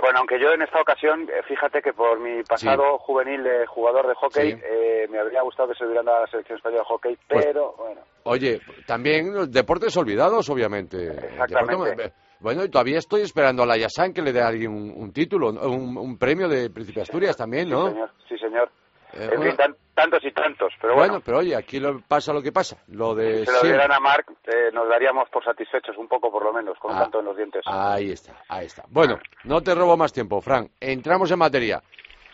Bueno, 0.00 0.18
aunque 0.18 0.40
yo 0.40 0.52
en 0.52 0.62
esta 0.62 0.80
ocasión, 0.80 1.28
eh, 1.28 1.42
fíjate 1.46 1.80
que 1.80 1.92
por 1.92 2.18
mi 2.18 2.42
pasado 2.42 2.98
juvenil 2.98 3.42
de 3.42 3.66
jugador 3.66 4.08
de 4.08 4.14
hockey, 4.14 4.60
eh, 4.64 5.06
me 5.10 5.18
habría 5.18 5.42
gustado 5.42 5.68
que 5.68 5.74
se 5.74 5.84
hubieran 5.84 6.06
dado 6.06 6.18
a 6.18 6.20
la 6.22 6.26
selección 6.26 6.56
española 6.56 6.82
de 6.82 6.88
hockey, 6.88 7.18
pues, 7.28 7.44
pero 7.44 7.74
bueno. 7.76 8.00
Oye, 8.24 8.60
también 8.86 9.32
los 9.32 9.50
deportes 9.50 9.96
olvidados, 9.96 10.48
obviamente. 10.50 11.08
Exactamente. 11.08 12.12
bueno, 12.40 12.64
y 12.64 12.70
todavía 12.70 12.98
estoy 12.98 13.22
esperando 13.22 13.62
a 13.62 13.66
la 13.66 13.76
Yasan 13.76 14.12
que 14.12 14.22
le 14.22 14.32
dé 14.32 14.40
a 14.40 14.48
alguien 14.48 14.72
un, 14.72 15.12
título, 15.12 15.50
un, 15.50 16.18
premio 16.18 16.48
de 16.48 16.70
Príncipe 16.70 17.02
Asturias 17.02 17.36
también, 17.36 17.68
¿no? 17.68 17.88
Señor. 17.88 18.10
Sí, 18.28 18.38
señor. 18.38 18.70
Eh, 19.12 19.30
en 19.32 19.42
fin, 19.42 19.56
tantos 19.94 20.24
y 20.24 20.32
tantos, 20.32 20.72
pero 20.80 20.94
bueno. 20.94 21.12
Bueno, 21.12 21.24
pero 21.24 21.38
oye, 21.38 21.56
aquí 21.56 21.80
lo, 21.80 22.00
pasa 22.00 22.32
lo 22.32 22.42
que 22.42 22.52
pasa. 22.52 22.76
Lo 22.88 23.14
de 23.14 23.40
si 23.40 23.46
se 23.46 23.52
lo 23.52 23.60
dieran 23.62 23.92
a 23.92 23.98
Marc, 23.98 24.30
eh, 24.44 24.70
nos 24.72 24.88
daríamos 24.88 25.28
por 25.30 25.42
satisfechos 25.44 25.96
un 25.96 26.06
poco, 26.06 26.30
por 26.30 26.44
lo 26.44 26.52
menos, 26.52 26.78
con 26.78 26.94
ah, 26.94 27.00
tanto 27.00 27.20
en 27.20 27.24
los 27.24 27.36
dientes. 27.36 27.62
Ahí 27.66 28.10
está, 28.10 28.34
ahí 28.48 28.66
está. 28.66 28.84
Bueno, 28.88 29.18
no 29.44 29.62
te 29.62 29.74
robo 29.74 29.96
más 29.96 30.12
tiempo, 30.12 30.40
Fran. 30.40 30.68
Entramos 30.80 31.30
en 31.30 31.38
materia. 31.38 31.82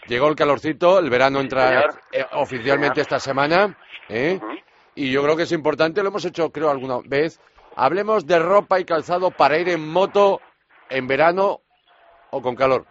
Llegó 0.09 0.29
el 0.29 0.35
calorcito, 0.35 0.99
el 0.99 1.09
verano 1.09 1.41
entra 1.41 1.85
eh, 2.11 2.27
oficialmente 2.33 3.01
esta 3.01 3.21
semana, 3.21 3.77
¿eh? 4.09 4.41
Y 4.97 5.13
yo 5.13 5.23
creo 5.23 5.37
que 5.37 5.45
es 5.45 5.53
importante, 5.53 6.03
lo 6.03 6.09
hemos 6.09 6.25
hecho 6.25 6.51
creo 6.51 6.71
alguna 6.71 6.99
vez. 7.05 7.41
Hablemos 7.77 8.27
de 8.27 8.39
ropa 8.39 8.81
y 8.81 8.85
calzado 8.85 9.31
para 9.31 9.59
ir 9.59 9.69
en 9.69 9.89
moto 9.89 10.41
en 10.91 11.07
verano 11.07 11.61
o 12.31 12.43
con 12.43 12.57
calor. 12.57 12.87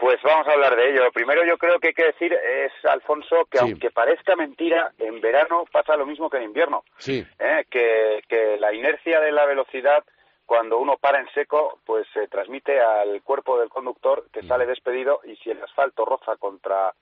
Pues 0.00 0.22
vamos 0.22 0.46
a 0.46 0.52
hablar 0.52 0.76
de 0.76 0.90
ello. 0.90 1.10
Primero 1.12 1.44
yo 1.44 1.58
creo 1.58 1.80
que 1.80 1.88
hay 1.88 1.94
que 1.94 2.06
decir, 2.06 2.32
es 2.32 2.72
Alfonso, 2.84 3.46
que 3.50 3.58
aunque 3.58 3.90
parezca 3.90 4.36
mentira, 4.36 4.92
en 4.98 5.20
verano 5.20 5.64
pasa 5.72 5.96
lo 5.96 6.06
mismo 6.06 6.30
que 6.30 6.36
en 6.36 6.44
invierno. 6.44 6.84
Sí. 6.98 7.26
¿Eh? 7.38 7.64
Que, 7.68 8.22
que 8.28 8.58
la 8.58 8.72
inercia 8.72 9.20
de 9.20 9.32
la 9.32 9.44
velocidad, 9.46 10.04
cuando 10.46 10.78
uno 10.78 10.96
para 10.98 11.20
en 11.20 11.28
seco, 11.34 11.80
pues 11.84 12.06
se 12.14 12.28
transmite 12.28 12.80
al 12.80 13.22
cuerpo 13.22 13.58
del 13.58 13.68
conductor 13.68 14.26
que 14.32 14.42
sale 14.42 14.66
despedido 14.66 15.20
y 15.24 15.36
si 15.36 15.50
el 15.50 15.62
asfalto 15.62 16.04
roza 16.04 16.36
contra 16.36 16.94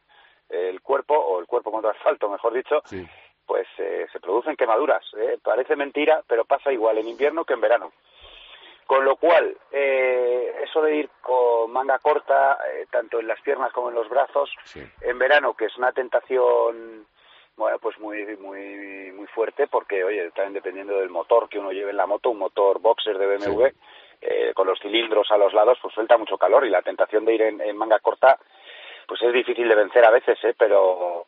el 0.48 0.80
cuerpo, 0.80 1.14
o 1.14 1.40
el 1.40 1.46
cuerpo 1.46 1.70
contra 1.70 1.90
el 1.90 1.96
asfalto, 1.96 2.30
mejor 2.30 2.54
dicho, 2.54 2.82
pues 3.46 3.66
eh, 3.78 4.06
se 4.12 4.20
producen 4.20 4.56
quemaduras. 4.56 5.04
¿eh? 5.16 5.38
Parece 5.42 5.76
mentira, 5.76 6.22
pero 6.26 6.44
pasa 6.44 6.72
igual 6.72 6.98
en 6.98 7.08
invierno 7.08 7.44
que 7.44 7.54
en 7.54 7.60
verano. 7.60 7.92
Con 8.86 9.04
lo 9.04 9.16
cual, 9.16 9.56
eh, 9.72 10.60
eso 10.62 10.80
de 10.80 10.96
ir 10.96 11.10
con 11.20 11.72
manga 11.72 11.98
corta, 11.98 12.58
eh, 12.72 12.86
tanto 12.88 13.18
en 13.18 13.26
las 13.26 13.40
piernas 13.40 13.72
como 13.72 13.88
en 13.88 13.96
los 13.96 14.08
brazos, 14.08 14.48
en 15.00 15.18
verano, 15.18 15.54
que 15.54 15.64
es 15.64 15.76
una 15.76 15.90
tentación, 15.90 17.04
bueno, 17.56 17.78
pues 17.80 17.98
muy, 17.98 18.24
muy, 18.36 19.10
muy 19.12 19.26
fuerte, 19.26 19.66
porque, 19.66 20.04
oye, 20.04 20.30
también 20.30 20.54
dependiendo 20.54 21.00
del 21.00 21.10
motor 21.10 21.48
que 21.48 21.58
uno 21.58 21.72
lleve 21.72 21.90
en 21.90 21.96
la 21.96 22.06
moto, 22.06 22.30
un 22.30 22.38
motor 22.38 22.78
boxer 22.78 23.18
de 23.18 23.26
BMW, 23.26 23.66
eh, 24.20 24.52
con 24.54 24.68
los 24.68 24.78
cilindros 24.78 25.30
a 25.32 25.36
los 25.36 25.52
lados, 25.52 25.78
pues 25.82 25.92
suelta 25.92 26.16
mucho 26.16 26.38
calor 26.38 26.64
y 26.64 26.70
la 26.70 26.82
tentación 26.82 27.24
de 27.24 27.34
ir 27.34 27.42
en, 27.42 27.76
manga 27.76 27.98
corta, 27.98 28.38
pues 29.08 29.20
es 29.20 29.32
difícil 29.32 29.68
de 29.68 29.74
vencer 29.74 30.04
a 30.04 30.10
veces, 30.10 30.38
¿eh? 30.44 30.54
Pero, 30.56 31.24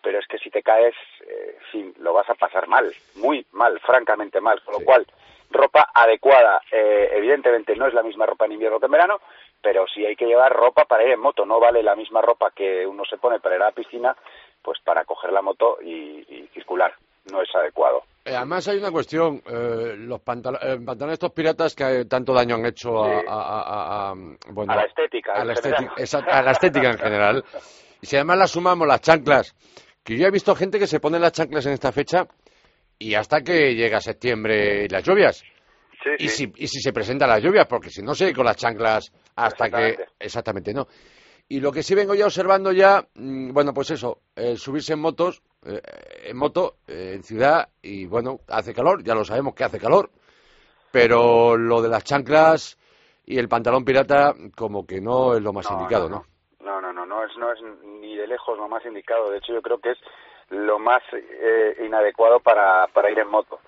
pero 0.00 0.20
es 0.20 0.26
que 0.28 0.38
si 0.38 0.48
te 0.48 0.62
caes, 0.62 0.94
eh, 1.26 1.58
sí, 1.72 1.92
lo 1.98 2.12
vas 2.12 2.30
a 2.30 2.34
pasar 2.34 2.68
mal, 2.68 2.92
muy 3.16 3.44
mal, 3.50 3.80
francamente 3.80 4.40
mal, 4.40 4.62
con 4.62 4.74
lo 4.74 4.84
cual 4.84 5.04
ropa 5.50 5.90
adecuada. 5.92 6.60
Eh, 6.70 7.10
evidentemente 7.12 7.74
no 7.76 7.86
es 7.86 7.94
la 7.94 8.02
misma 8.02 8.26
ropa 8.26 8.46
en 8.46 8.52
invierno 8.52 8.78
que 8.78 8.86
en 8.86 8.92
verano, 8.92 9.20
pero 9.60 9.84
si 9.92 10.04
hay 10.06 10.16
que 10.16 10.26
llevar 10.26 10.52
ropa 10.52 10.84
para 10.84 11.04
ir 11.04 11.10
en 11.10 11.20
moto. 11.20 11.44
No 11.44 11.60
vale 11.60 11.82
la 11.82 11.96
misma 11.96 12.22
ropa 12.22 12.50
que 12.54 12.86
uno 12.86 13.04
se 13.04 13.18
pone 13.18 13.40
para 13.40 13.56
ir 13.56 13.62
a 13.62 13.66
la 13.66 13.72
piscina, 13.72 14.16
pues 14.62 14.78
para 14.84 15.04
coger 15.04 15.32
la 15.32 15.42
moto 15.42 15.78
y, 15.82 16.48
circular. 16.54 16.92
No 17.30 17.42
es 17.42 17.54
adecuado. 17.54 18.02
Eh, 18.24 18.34
además 18.34 18.66
hay 18.66 18.78
una 18.78 18.90
cuestión, 18.90 19.42
eh, 19.46 19.94
los 19.96 20.20
pantalones 20.20 21.12
estos 21.12 21.32
piratas 21.32 21.74
que 21.74 22.06
tanto 22.06 22.32
daño 22.32 22.56
han 22.56 22.66
hecho 22.66 23.04
a, 23.04 24.14
la 24.66 24.84
estética. 24.84 25.34
A 25.34 25.44
la 25.44 25.52
estética, 25.52 25.92
a 26.26 26.42
la 26.42 26.50
estética 26.52 26.90
en 26.90 26.98
general. 26.98 27.44
Y 28.00 28.06
si 28.06 28.16
además 28.16 28.38
la 28.38 28.46
sumamos 28.46 28.88
las 28.88 29.02
chanclas, 29.02 29.54
que 30.02 30.16
yo 30.16 30.26
he 30.26 30.30
visto 30.30 30.54
gente 30.54 30.78
que 30.78 30.86
se 30.86 30.98
pone 30.98 31.18
las 31.18 31.32
chanclas 31.32 31.66
en 31.66 31.72
esta 31.72 31.92
fecha 31.92 32.26
y 33.00 33.14
hasta 33.14 33.40
que 33.40 33.74
llega 33.74 34.00
septiembre 34.00 34.84
y 34.84 34.88
las 34.88 35.02
lluvias. 35.02 35.42
y, 36.18 36.28
Si, 36.28 36.52
y 36.56 36.68
si 36.68 36.80
se 36.80 36.92
presentan 36.92 37.30
las 37.30 37.42
lluvias, 37.42 37.66
porque 37.66 37.88
si 37.90 38.02
no 38.02 38.14
sé, 38.14 38.32
con 38.34 38.44
las 38.44 38.56
chanclas 38.56 39.10
hasta 39.34 39.70
que... 39.70 39.96
Exactamente, 40.18 40.72
no. 40.74 40.86
Y 41.48 41.60
lo 41.60 41.72
que 41.72 41.82
sí 41.82 41.94
vengo 41.94 42.14
ya 42.14 42.26
observando 42.26 42.70
ya, 42.72 43.04
mm, 43.14 43.52
bueno, 43.52 43.72
pues 43.72 43.90
eso, 43.90 44.20
subirse 44.54 44.92
en 44.92 45.00
motos, 45.00 45.42
eh, 45.66 45.80
en 46.24 46.36
moto, 46.36 46.76
eh, 46.86 47.14
en 47.14 47.22
ciudad, 47.22 47.68
y 47.82 48.04
bueno, 48.06 48.40
hace 48.48 48.74
calor, 48.74 49.02
ya 49.02 49.14
lo 49.14 49.24
sabemos 49.24 49.54
que 49.54 49.64
hace 49.64 49.80
calor, 49.80 50.10
pero 50.92 51.56
lo 51.56 51.80
de 51.80 51.88
las 51.88 52.04
chanclas 52.04 52.78
y 53.24 53.38
el 53.38 53.48
pantalón 53.48 53.84
pirata 53.84 54.34
como 54.54 54.86
que 54.86 55.00
no 55.00 55.34
es 55.34 55.42
lo 55.42 55.52
más 55.54 55.70
indicado, 55.70 56.08
¿no? 56.08 56.24
No, 56.60 56.80
no, 56.80 56.92
no, 56.92 57.06
no, 57.06 57.24
es, 57.24 57.30
no 57.38 57.50
es 57.50 57.58
ni 58.00 58.14
de 58.14 58.26
lejos 58.26 58.58
lo 58.58 58.68
más 58.68 58.84
indicado. 58.84 59.30
De 59.30 59.38
hecho, 59.38 59.54
yo 59.54 59.62
creo 59.62 59.78
que 59.78 59.90
es 59.92 59.98
lo 60.50 60.78
más 60.78 61.02
eh, 61.12 61.76
inadecuado 61.84 62.40
para, 62.40 62.86
para 62.88 63.10
ir 63.10 63.18
en 63.18 63.28
moto. 63.28 63.60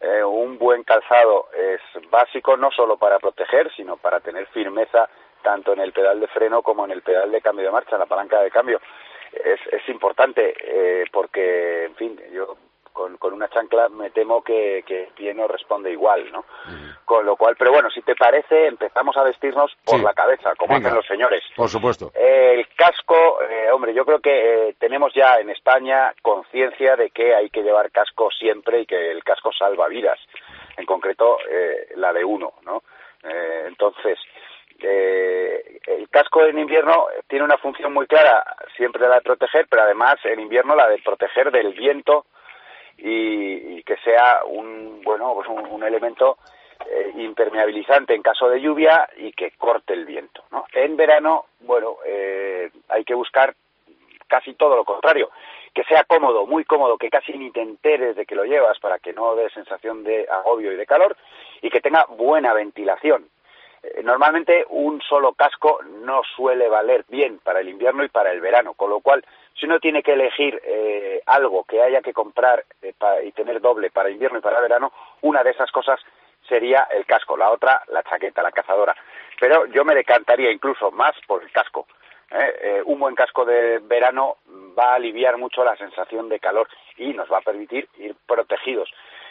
Eh, 0.00 0.22
un 0.22 0.58
buen 0.58 0.82
calzado 0.84 1.48
es 1.56 1.80
básico 2.10 2.56
no 2.56 2.70
solo 2.70 2.96
para 2.96 3.18
proteger, 3.18 3.72
sino 3.74 3.96
para 3.96 4.20
tener 4.20 4.46
firmeza 4.48 5.08
tanto 5.42 5.72
en 5.72 5.80
el 5.80 5.92
pedal 5.92 6.20
de 6.20 6.26
freno 6.28 6.62
como 6.62 6.84
en 6.84 6.90
el 6.90 7.02
pedal 7.02 7.30
de 7.30 7.40
cambio 7.40 7.66
de 7.66 7.72
marcha, 7.72 7.96
la 7.96 8.06
palanca 8.06 8.42
de 8.42 8.50
cambio. 8.50 8.80
Es, 9.32 9.60
es 9.72 9.88
importante 9.88 10.54
eh, 10.60 11.04
porque, 11.10 11.84
en 11.84 11.94
fin, 11.94 12.20
yo 12.32 12.56
con, 12.96 13.18
con 13.18 13.34
una 13.34 13.48
chancla 13.48 13.90
me 13.90 14.08
temo 14.10 14.42
que, 14.42 14.82
que 14.86 15.04
el 15.04 15.08
pie 15.08 15.34
no 15.34 15.46
responde 15.46 15.92
igual, 15.92 16.32
¿no? 16.32 16.46
Con 17.04 17.26
lo 17.26 17.36
cual, 17.36 17.54
pero 17.58 17.70
bueno, 17.70 17.90
si 17.90 18.00
te 18.00 18.16
parece, 18.16 18.66
empezamos 18.66 19.14
a 19.18 19.22
vestirnos 19.22 19.70
por 19.84 20.00
la 20.00 20.14
cabeza, 20.14 20.54
como 20.56 20.74
hacen 20.74 20.94
los 20.94 21.06
señores. 21.06 21.44
Por 21.54 21.68
supuesto. 21.68 22.10
el 22.14 22.66
casco, 22.74 23.42
eh, 23.42 23.70
hombre, 23.70 23.92
yo 23.92 24.06
creo 24.06 24.20
que 24.20 24.30
eh, 24.70 24.76
tenemos 24.78 25.12
ya 25.14 25.36
en 25.38 25.50
España 25.50 26.14
conciencia 26.22 26.96
de 26.96 27.10
que 27.10 27.34
hay 27.34 27.50
que 27.50 27.62
llevar 27.62 27.90
casco 27.90 28.30
siempre 28.30 28.80
y 28.80 28.86
que 28.86 29.10
el 29.10 29.22
casco 29.22 29.52
salva 29.52 29.88
vidas, 29.88 30.18
en 30.78 30.86
concreto 30.86 31.36
eh, 31.50 31.88
la 31.96 32.14
de 32.14 32.24
uno, 32.24 32.54
¿no? 32.64 32.82
entonces, 33.66 34.20
el 34.78 36.08
casco 36.10 36.44
en 36.44 36.60
invierno 36.60 37.08
tiene 37.26 37.44
una 37.44 37.58
función 37.58 37.92
muy 37.92 38.06
clara, 38.06 38.44
siempre 38.76 39.08
la 39.08 39.16
de 39.16 39.20
proteger, 39.22 39.66
pero 39.68 39.82
además 39.82 40.14
en 40.22 40.38
invierno 40.38 40.76
la 40.76 40.86
de 40.88 40.98
proteger 40.98 41.50
del 41.50 41.72
viento 41.72 42.26
y, 42.98 43.82
que 43.82 43.96
sea 43.98 44.40
un 44.44 45.00
bueno 45.04 45.34
pues 45.34 45.48
un, 45.48 45.82
elemento 45.84 46.38
eh, 46.90 47.12
impermeabilizante 47.16 48.14
en 48.14 48.22
caso 48.22 48.48
de 48.48 48.60
lluvia 48.60 49.08
y 49.16 49.32
que 49.32 49.52
corte 49.52 49.92
el 49.92 50.04
viento. 50.04 50.44
¿no? 50.50 50.64
En 50.72 50.96
verano, 50.96 51.46
bueno, 51.60 51.98
eh, 52.04 52.70
hay 52.88 53.04
que 53.04 53.14
buscar 53.14 53.54
casi 54.26 54.54
todo 54.54 54.76
lo 54.76 54.84
contrario, 54.84 55.30
que 55.72 55.84
sea 55.84 56.04
cómodo, 56.04 56.46
muy 56.46 56.64
cómodo, 56.64 56.98
que 56.98 57.10
casi 57.10 57.32
ni 57.34 57.50
te 57.50 57.60
enteres 57.60 58.16
de 58.16 58.26
que 58.26 58.34
lo 58.34 58.44
llevas 58.44 58.78
para 58.80 58.98
que 58.98 59.12
no 59.12 59.36
dé 59.36 59.48
sensación 59.50 60.02
de 60.04 60.26
agobio 60.28 60.72
y 60.72 60.76
de 60.76 60.86
calor 60.86 61.16
y 61.62 61.70
que 61.70 61.80
tenga 61.80 62.06
buena 62.08 62.52
ventilación. 62.54 63.28
Eh, 63.94 64.02
normalmente 64.02 64.64
un 64.70 65.00
solo 65.02 65.32
casco 65.32 65.80
no 66.02 66.22
suele 66.34 66.68
valer 66.68 67.04
bien 67.08 67.38
para 67.38 67.60
el 67.60 67.68
invierno 67.68 68.04
y 68.04 68.08
para 68.08 68.32
el 68.32 68.40
verano, 68.40 68.74
con 68.74 68.90
lo 68.90 69.00
cual 69.00 69.24
si 69.54 69.66
uno 69.66 69.78
tiene 69.78 70.02
que 70.02 70.12
elegir 70.12 70.60
eh, 70.64 71.22
algo 71.26 71.64
que 71.64 71.82
haya 71.82 72.02
que 72.02 72.12
comprar 72.12 72.64
eh, 72.82 72.94
y 73.24 73.32
tener 73.32 73.60
doble 73.60 73.90
para 73.90 74.10
invierno 74.10 74.38
y 74.38 74.42
para 74.42 74.60
verano, 74.60 74.92
una 75.22 75.42
de 75.42 75.50
esas 75.50 75.70
cosas 75.70 76.00
sería 76.48 76.88
el 76.90 77.06
casco, 77.06 77.36
la 77.36 77.50
otra 77.50 77.82
la 77.88 78.02
chaqueta, 78.02 78.42
la 78.42 78.52
cazadora. 78.52 78.94
Pero 79.38 79.66
yo 79.66 79.84
me 79.84 79.94
decantaría 79.94 80.50
incluso 80.50 80.90
más 80.90 81.14
por 81.26 81.42
el 81.42 81.50
casco. 81.50 81.86
un 82.86 82.98
buen 82.98 83.14
casco 83.14 83.44
de 83.44 83.78
verano 83.80 84.36
va 84.78 84.92
a 84.92 84.94
aliviar 84.94 85.36
mucho 85.36 85.64
la 85.64 85.76
sensación 85.76 86.28
de 86.28 86.40
calor 86.40 86.68
y 86.96 87.12
nos 87.14 87.30
va 87.30 87.38
a 87.38 87.42
permitir 87.42 87.88
ir 87.98 88.14
protegidos. 88.26 88.90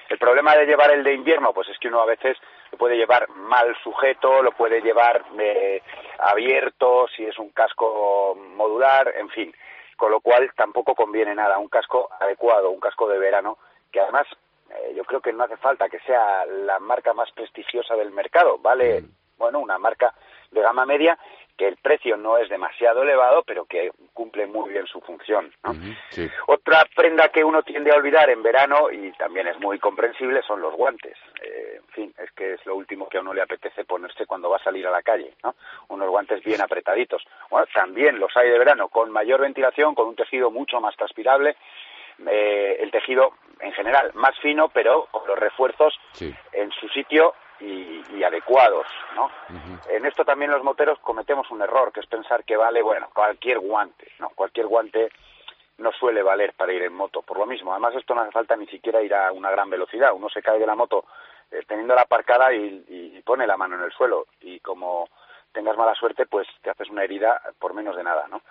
El 0.10 0.18
problema 0.18 0.56
de 0.56 0.65
llevar 0.65 0.91
el 0.91 1.04
de 1.04 1.13
invierno, 1.13 1.54
pues 1.54 1.68
es 1.70 1.80
que 1.80 1.88
uno 1.88 2.02
a 2.02 2.06
veces 2.06 2.38
lo 2.72 2.78
puede 2.78 2.96
llevar 2.96 3.28
mal 3.30 3.76
sujeto, 3.84 4.44
lo 4.44 4.52
puede 4.52 4.82
llevar 4.82 5.26
eh, 5.39 5.82
abierto, 6.20 7.08
si 7.15 7.26
es 7.26 7.38
un 7.39 7.50
casco 7.50 8.36
modular, 8.56 9.13
en 9.15 9.30
fin. 9.30 9.54
Con 9.98 10.12
lo 10.12 10.20
cual 10.20 10.52
tampoco 10.56 10.94
conviene 10.94 11.34
nada. 11.34 11.58
Un 11.58 11.70
casco 11.70 12.10
adecuado, 12.20 12.70
un 12.70 12.80
casco 12.80 13.08
de 13.08 13.18
verano, 13.18 13.58
que 13.91 14.00
además 14.00 14.28
eh, 14.70 14.94
yo 14.96 15.04
creo 15.06 15.22
que 15.22 15.34
no 15.34 15.44
hace 15.44 15.58
falta 15.58 15.89
que 15.89 16.00
sea 16.00 16.46
la 16.46 16.80
marca 16.80 17.13
más 17.13 17.32
prestigiosa 17.32 17.96
del 17.96 18.12
mercado. 18.12 18.58
Vale, 18.60 19.02
mm. 19.02 19.38
bueno, 19.38 19.60
una 19.60 19.78
marca 19.78 20.13
de 20.52 20.62
gama 20.62 20.86
media 20.86 21.18
que 21.58 21.68
el 21.68 21.78
precio 21.78 22.18
no 22.18 22.38
es 22.38 22.50
demasiado 22.50 23.04
elevado, 23.04 23.44
pero 23.44 23.65
que 23.65 23.91
cumple 24.13 24.46
muy 24.46 24.72
bien 24.72 24.86
su 24.88 25.00
función. 25.02 25.52
Otra 26.48 26.86
prenda 26.96 27.30
que 27.30 27.44
uno 27.44 27.63
tiende 27.63 27.91
a 27.91 27.96
olvidar 27.96 28.30
en 28.30 28.44
verano, 28.44 28.91
y 28.91 29.12
también 29.13 29.48
es 29.48 29.60
muy 29.60 29.80
comprensible, 29.80 30.41
son 30.44 30.62
los 30.62 30.74
guantes. 30.74 31.18
Eh, 31.41 31.78
en 31.78 31.88
fin, 31.88 32.13
es 32.18 32.32
que 32.32 32.54
es 32.54 32.65
lo 32.65 32.76
último 32.76 33.08
que 33.08 33.18
a 33.18 33.22
uno 33.22 33.34
le 33.34 33.41
apetece 33.41 33.86
ponerse 33.86 34.26
cuando 34.26 34.50
va 34.50 34.58
a 34.58 34.63
salir 34.63 34.86
a 34.88 34.91
la 34.91 35.02
calle, 35.02 35.34
¿no? 35.44 35.56
Unos 35.89 36.10
guantes 36.10 36.44
bien 36.44 36.62
apretaditos. 36.62 37.26
Bueno, 37.50 37.68
también 37.74 38.20
los 38.20 38.36
hay 38.36 38.50
de 38.50 38.60
verano 38.60 38.89
con 38.89 39.12
mayor 39.12 39.41
ventilación, 39.41 39.96
con 39.96 40.08
un 40.08 40.15
tejido 40.15 40.52
mucho 40.52 40.82
más 40.82 40.96
transpirable, 40.98 41.56
eh, 42.28 42.78
el 42.80 42.91
tejido 42.91 43.34
en 43.60 43.72
general 43.74 44.12
más 44.13 44.38
fino, 44.39 44.70
pero 44.70 45.08
con 45.12 45.28
los 45.28 45.38
refuerzos 45.38 45.94
en 46.52 46.72
su 46.72 46.88
sitio 46.89 47.34
y, 47.60 48.24
adecuados, 48.24 48.88
¿no? 49.15 49.30
En 49.88 50.06
esto 50.06 50.26
también 50.26 50.50
los 50.50 50.63
moteros 50.63 50.98
cometemos 51.00 51.50
un 51.52 51.62
error, 51.62 51.91
que 51.91 52.00
es 52.00 52.08
pensar 52.08 52.44
que 52.44 52.58
vale, 52.58 52.82
bueno, 52.82 53.08
cualquier 53.13 53.60
guante, 53.60 54.08
¿no? 54.20 54.30
Cualquier 54.30 54.65
guante 54.65 55.12
no 55.78 55.91
suele 55.91 56.24
valer 56.24 56.54
para 56.54 56.74
ir 56.74 56.84
en 56.84 56.94
moto, 56.94 57.22
por 57.22 57.38
lo 57.38 57.46
mismo. 57.46 57.72
Además, 57.72 57.96
esto 57.96 58.15
no 58.15 58.22
hace 58.22 58.32
falta 58.32 58.56
ni 58.56 58.68
siquiera 58.68 59.02
ir 59.02 59.13
a 59.13 59.32
una 59.32 59.52
gran 59.52 59.70
velocidad. 59.70 60.13
Uno 60.13 60.30
se 60.30 60.41
cae 60.41 60.60
de 60.60 60.65
la 60.65 60.76
moto 60.76 61.06
eh, 61.52 61.62
teniendo 61.68 61.96
la 61.96 62.02
aparcada 62.02 62.54
y, 62.54 63.22
pone 63.26 63.48
la 63.48 63.58
mano 63.58 63.76
en 63.76 63.84
el 63.84 63.91
suelo. 63.91 64.28
Y 64.41 64.60
como 64.60 65.10
tengas 65.52 65.78
mala 65.78 65.96
suerte, 65.96 66.26
pues 66.26 66.48
te 66.62 66.70
haces 66.70 66.89
una 66.89 67.04
herida 67.04 67.41
por 67.60 67.74
menos 67.74 67.96
de 67.96 68.04
nada, 68.04 68.28
¿no? 68.30 68.41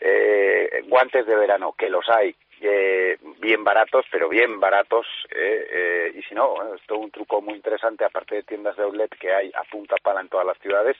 Eh, 0.00 0.84
guantes 0.86 1.26
de 1.26 1.34
verano, 1.34 1.74
que 1.76 1.90
los 1.90 2.08
hay, 2.08 2.34
eh, 2.62 3.18
bien 3.38 3.64
baratos, 3.64 4.06
pero 4.10 4.28
bien 4.28 4.60
baratos. 4.60 5.06
Eh, 5.30 5.66
eh, 5.70 6.12
y 6.14 6.22
si 6.22 6.34
no, 6.34 6.54
bueno, 6.54 6.74
es 6.74 6.82
todo 6.86 6.98
un 6.98 7.10
truco 7.10 7.40
muy 7.40 7.54
interesante, 7.54 8.04
aparte 8.04 8.36
de 8.36 8.42
tiendas 8.42 8.76
de 8.76 8.84
outlet 8.84 9.14
que 9.18 9.32
hay 9.32 9.50
a 9.54 9.64
punta 9.64 9.96
pala 10.02 10.20
en 10.20 10.28
todas 10.28 10.46
las 10.46 10.58
ciudades. 10.58 10.96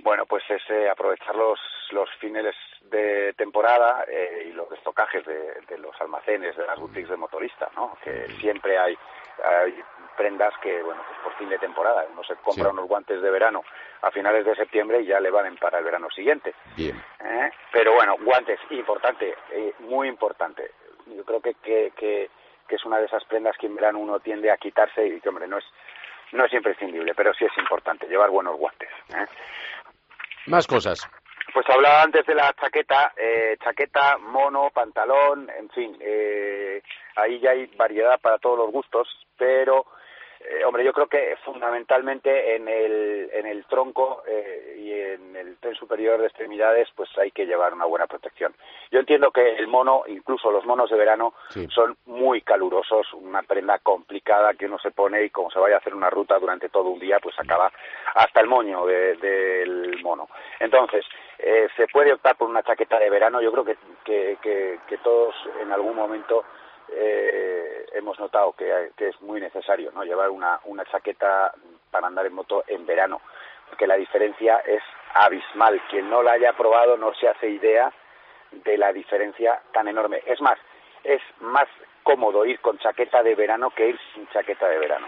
Bueno, 0.00 0.26
pues 0.26 0.44
es 0.50 0.62
aprovechar 0.90 1.34
los, 1.34 1.58
los 1.92 2.08
fines 2.18 2.54
de 2.82 3.32
temporada 3.34 4.04
y 4.44 4.52
los 4.52 4.70
estocajes 4.72 5.24
de, 5.24 5.60
de, 5.68 5.78
los 5.78 5.98
almacenes, 6.00 6.56
de 6.56 6.66
las 6.66 6.78
boutiques 6.78 7.10
de 7.10 7.16
motorista, 7.16 7.70
¿no? 7.76 7.96
Que 8.02 8.26
siempre 8.40 8.78
hay, 8.78 8.96
hay 9.44 9.82
prendas 10.16 10.52
que, 10.62 10.82
bueno, 10.82 11.02
pues 11.06 11.18
por 11.24 11.34
fin 11.36 11.48
de 11.48 11.58
temporada. 11.58 12.04
Uno 12.12 12.22
se 12.24 12.36
compra 12.36 12.68
unos 12.68 12.86
guantes 12.86 13.22
de 13.22 13.30
verano 13.30 13.64
a 14.02 14.10
finales 14.10 14.44
de 14.44 14.54
septiembre 14.54 15.00
y 15.00 15.06
ya 15.06 15.18
le 15.18 15.30
valen 15.30 15.56
para 15.56 15.78
el 15.78 15.84
verano 15.84 16.10
siguiente. 16.10 16.54
Bien. 16.76 17.02
¿Eh? 17.24 17.50
Pero 17.72 17.94
bueno, 17.94 18.16
guantes, 18.20 18.60
importante, 18.68 19.34
eh, 19.50 19.72
muy 19.78 20.08
importante. 20.08 20.72
Yo 21.06 21.24
creo 21.24 21.40
que, 21.40 21.54
que, 21.54 21.92
que, 21.96 22.28
es 22.68 22.84
una 22.84 22.98
de 22.98 23.06
esas 23.06 23.24
prendas 23.24 23.56
que 23.56 23.66
en 23.66 23.74
verano 23.74 23.98
uno 23.98 24.20
tiende 24.20 24.50
a 24.50 24.58
quitarse 24.58 25.06
y 25.06 25.20
que, 25.20 25.28
hombre, 25.28 25.48
no 25.48 25.58
es, 25.58 25.64
no 26.32 26.44
es 26.44 26.52
imprescindible, 26.52 27.14
pero 27.14 27.32
sí 27.34 27.46
es 27.46 27.58
importante 27.58 28.06
llevar 28.06 28.30
buenos 28.30 28.56
guantes. 28.58 28.90
¿eh? 29.08 29.26
Más 30.46 30.66
cosas. 30.66 31.08
Pues 31.52 31.68
hablaba 31.68 32.02
antes 32.02 32.24
de 32.26 32.34
la 32.34 32.52
chaqueta, 32.52 33.12
eh, 33.16 33.56
chaqueta, 33.62 34.18
mono, 34.18 34.70
pantalón, 34.72 35.50
en 35.50 35.68
fin, 35.70 35.96
eh, 36.00 36.82
ahí 37.16 37.40
ya 37.40 37.50
hay 37.50 37.66
variedad 37.76 38.20
para 38.20 38.38
todos 38.38 38.58
los 38.58 38.70
gustos, 38.70 39.08
pero 39.36 39.86
eh, 40.42 40.64
hombre, 40.64 40.84
yo 40.84 40.94
creo 40.94 41.06
que 41.06 41.36
fundamentalmente 41.44 42.56
en 42.56 42.66
el, 42.66 43.30
en 43.30 43.46
el 43.46 43.66
tronco 43.66 44.22
eh, 44.26 44.74
y 44.78 44.90
en 44.90 45.36
el 45.36 45.58
tren 45.58 45.74
superior 45.74 46.18
de 46.18 46.28
extremidades, 46.28 46.88
pues 46.96 47.10
hay 47.18 47.30
que 47.30 47.44
llevar 47.44 47.74
una 47.74 47.84
buena 47.84 48.06
protección. 48.06 48.54
Yo 48.90 49.00
entiendo 49.00 49.30
que 49.32 49.56
el 49.56 49.68
mono, 49.68 50.04
incluso 50.06 50.50
los 50.50 50.64
monos 50.64 50.88
de 50.88 50.96
verano, 50.96 51.34
son 51.68 51.94
muy 52.06 52.40
calurosos, 52.40 53.12
una 53.12 53.42
prenda 53.42 53.80
complicada 53.80 54.54
que 54.54 54.64
uno 54.64 54.78
se 54.78 54.92
pone 54.92 55.24
y 55.24 55.30
como 55.30 55.50
se 55.50 55.58
vaya 55.58 55.74
a 55.74 55.78
hacer 55.78 55.94
una 55.94 56.08
ruta 56.08 56.38
durante 56.38 56.70
todo 56.70 56.88
un 56.88 56.98
día, 56.98 57.18
pues 57.20 57.38
acaba 57.38 57.70
hasta 58.14 58.40
el 58.40 58.46
moño 58.46 58.86
del 58.86 60.00
mono. 60.02 60.28
Entonces, 60.58 61.04
eh, 61.42 61.68
se 61.76 61.86
puede 61.88 62.12
optar 62.12 62.36
por 62.36 62.48
una 62.48 62.62
chaqueta 62.62 62.98
de 62.98 63.10
verano. 63.10 63.40
Yo 63.40 63.52
creo 63.52 63.64
que, 63.64 63.76
que, 64.04 64.78
que 64.86 64.98
todos 64.98 65.34
en 65.60 65.72
algún 65.72 65.96
momento 65.96 66.44
eh, 66.92 67.86
hemos 67.92 68.18
notado 68.18 68.52
que, 68.52 68.90
es 68.98 69.20
muy 69.22 69.40
necesario 69.40 69.92
¿no? 69.92 70.02
llevar 70.04 70.30
una, 70.30 70.60
una 70.64 70.84
chaqueta 70.84 71.52
para 71.90 72.08
andar 72.08 72.26
en 72.26 72.34
moto 72.34 72.64
en 72.66 72.84
verano, 72.86 73.20
porque 73.68 73.86
la 73.86 73.96
diferencia 73.96 74.58
es 74.66 74.82
abismal. 75.14 75.80
Quien 75.88 76.10
no 76.10 76.22
la 76.22 76.32
haya 76.32 76.52
probado 76.54 76.96
no 76.96 77.14
se 77.14 77.28
hace 77.28 77.48
idea 77.48 77.92
de 78.50 78.76
la 78.76 78.92
diferencia 78.92 79.60
tan 79.72 79.88
enorme. 79.88 80.22
Es 80.26 80.40
más, 80.40 80.58
es 81.04 81.22
más 81.40 81.68
cómodo 82.02 82.44
ir 82.44 82.60
con 82.60 82.78
chaqueta 82.78 83.22
de 83.22 83.34
verano 83.34 83.70
que 83.70 83.88
ir 83.88 84.00
sin 84.14 84.26
chaqueta 84.28 84.68
de 84.68 84.78
verano. 84.78 85.06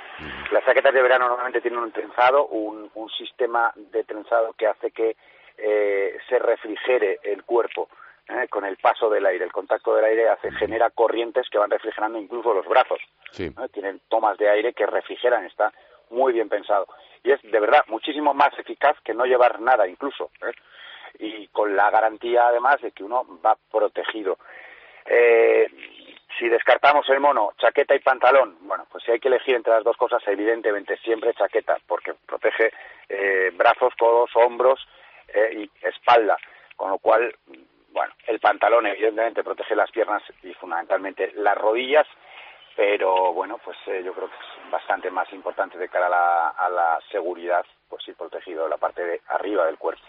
Las 0.53 0.65
chaquetas 0.65 0.95
de 0.95 1.03
verano 1.03 1.27
normalmente 1.27 1.61
tienen 1.61 1.81
un 1.81 1.91
trenzado, 1.91 2.47
un, 2.47 2.91
un 2.95 3.11
sistema 3.11 3.73
de 3.75 4.05
trenzado 4.05 4.53
que 4.53 4.67
hace 4.69 4.91
que 4.93 5.17
eh, 5.65 6.19
se 6.29 6.39
refrigere 6.41 7.21
el 7.23 7.45
cuerpo 7.45 7.89
¿eh? 8.29 8.49
con 8.49 8.65
el 8.65 8.77
paso 8.77 9.09
del 9.09 9.27
aire. 9.27 9.45
El 9.45 9.53
contacto 9.53 9.95
del 9.95 10.05
aire 10.05 10.29
hace, 10.29 10.51
genera 10.53 10.91
corrientes 10.91 11.49
que 11.49 11.59
van 11.59 11.71
refrigerando 11.71 12.19
incluso 12.19 12.53
los 12.53 12.67
brazos. 12.67 12.99
Tienen 13.73 14.01
tomas 14.09 14.37
de 14.39 14.49
aire 14.51 14.73
que 14.73 14.87
refrigeran, 14.87 15.45
está 15.45 15.73
muy 16.11 16.33
bien 16.33 16.49
pensado. 16.49 16.87
Y 17.23 17.31
es 17.31 17.41
de 17.43 17.61
verdad 17.61 17.85
muchísimo 17.87 18.35
más 18.35 18.59
eficaz 18.59 18.97
que 19.05 19.15
no 19.15 19.25
llevar 19.25 19.61
nada 19.61 19.87
incluso. 19.87 20.31
¿eh? 20.43 20.53
Y 21.19 21.47
con 21.49 21.77
la 21.77 21.91
garantía 21.91 22.49
además 22.49 22.81
de 22.81 22.91
que 22.91 23.05
uno 23.05 23.25
va 23.45 23.57
protegido. 23.71 24.39
Eh, 25.07 25.69
si 26.39 26.49
descartamos 26.49 27.09
el 27.09 27.21
mono, 27.21 27.53
chaqueta 27.59 27.95
y 27.95 28.01
pantalón, 28.01 28.57
bueno, 28.63 28.87
pues 28.91 29.05
si 29.05 29.13
hay 29.13 29.21
que 29.21 29.29
elegir 29.29 29.55
entre 29.55 29.75
las 29.75 29.85
dos 29.85 29.97
cosas, 29.97 30.23
evidentemente 30.27 30.97
siempre 30.97 31.35
chaqueta, 31.35 31.77
porque 31.87 32.15
protege 32.27 32.73
brazos, 33.55 33.93
codos, 33.99 34.31
hombros 34.35 34.81
y 35.35 35.71
espalda, 35.83 36.37
con 36.77 36.91
lo 36.91 36.99
cual 36.99 37.35
bueno, 37.93 38.15
el 38.27 38.41
pantalón 38.41 38.87
evidentemente 38.87 39.45
protege 39.45 39.77
las 39.77 39.91
piernas 39.91 40.23
y 40.43 40.53
fundamentalmente 40.55 41.33
las 41.37 41.57
rodillas, 41.57 42.07
pero 42.75 43.33
bueno, 43.33 43.59
pues 43.63 43.77
eh, 43.87 44.03
yo 44.03 44.15
creo 44.15 44.29
que 44.29 44.37
es 44.37 44.71
bastante 44.71 45.11
más 45.11 45.31
importante 45.33 45.77
de 45.77 45.89
cara 45.89 46.07
a 46.07 46.11
la, 46.11 46.49
a 46.49 46.69
la 46.71 46.99
seguridad, 47.11 47.65
pues 47.89 48.07
ir 48.09 48.17
protegido 48.17 48.67
la 48.69 48.79
parte 48.79 49.05
de 49.05 49.21
arriba 49.29 49.67
del 49.67 49.77
cuerpo. 49.77 50.03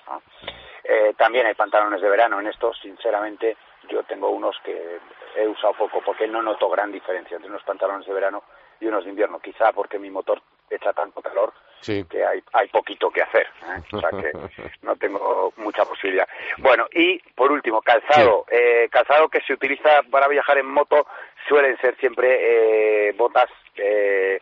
Eh, 0.84 1.14
también 1.18 1.46
hay 1.46 1.56
pantalones 1.56 2.02
de 2.02 2.10
verano, 2.10 2.40
en 2.40 2.48
estos 2.48 2.80
sinceramente 2.80 3.58
yo 3.90 4.04
tengo 4.04 4.30
unos 4.30 4.58
que 4.64 5.00
he 5.36 5.48
usado 5.48 5.74
poco 5.74 6.02
porque 6.06 6.28
no 6.28 6.42
noto 6.42 6.70
gran 6.70 6.92
diferencia 6.92 7.36
entre 7.36 7.50
unos 7.50 7.64
pantalones 7.64 8.08
de 8.08 8.14
verano 8.14 8.44
y 8.80 8.88
unos 8.88 9.04
de 9.04 9.12
invierno, 9.12 9.40
quizá 9.40 9.72
porque 9.72 10.00
mi 10.00 10.10
motor 10.10 10.42
echa 10.70 10.94
tanto 10.94 11.22
calor 11.22 11.54
que 11.84 12.26
hay, 12.26 12.42
hay 12.54 12.68
poquito 12.70 13.12
que 13.12 13.22
hacer, 13.22 13.46
¿eh? 13.46 13.82
o 13.92 14.00
sea 14.00 14.10
que 14.10 14.32
no 14.82 14.96
tengo 14.96 15.54
mucha 15.58 15.84
posibilidad. 15.84 16.28
Bueno, 16.60 16.88
y 16.94 17.20
por 17.36 17.52
último, 17.52 17.82
calzado. 17.82 18.46
Eh, 18.50 18.88
calzado 18.90 19.28
que 19.28 19.42
se 19.42 19.54
utiliza 19.54 20.02
para 20.10 20.28
viajar 20.28 20.58
en 20.58 20.68
moto 20.68 21.06
suelen 21.48 21.78
ser 21.80 21.98
siempre 21.98 23.10
eh, 23.10 23.12
botas 23.14 23.50
eh, 23.76 24.42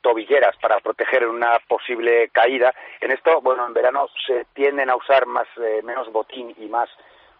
tobilleras 0.00 0.56
para 0.56 0.80
proteger 0.80 1.26
una 1.26 1.58
posible 1.68 2.30
caída. 2.30 2.74
En 3.00 3.10
esto, 3.10 3.40
bueno, 3.42 3.66
en 3.66 3.74
verano 3.74 4.08
se 4.26 4.46
tienden 4.54 4.90
a 4.90 4.96
usar 4.96 5.26
más 5.26 5.46
menos 5.82 6.10
botín 6.12 6.54
y 6.58 6.66
más 6.66 6.88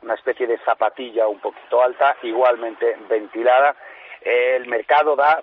una 0.03 0.15
especie 0.15 0.47
de 0.47 0.59
zapatilla 0.59 1.27
un 1.27 1.41
poquito 1.41 1.83
alta, 1.83 2.17
igualmente 2.23 2.97
ventilada. 3.09 3.75
El 4.21 4.67
mercado 4.67 5.17
da 5.17 5.43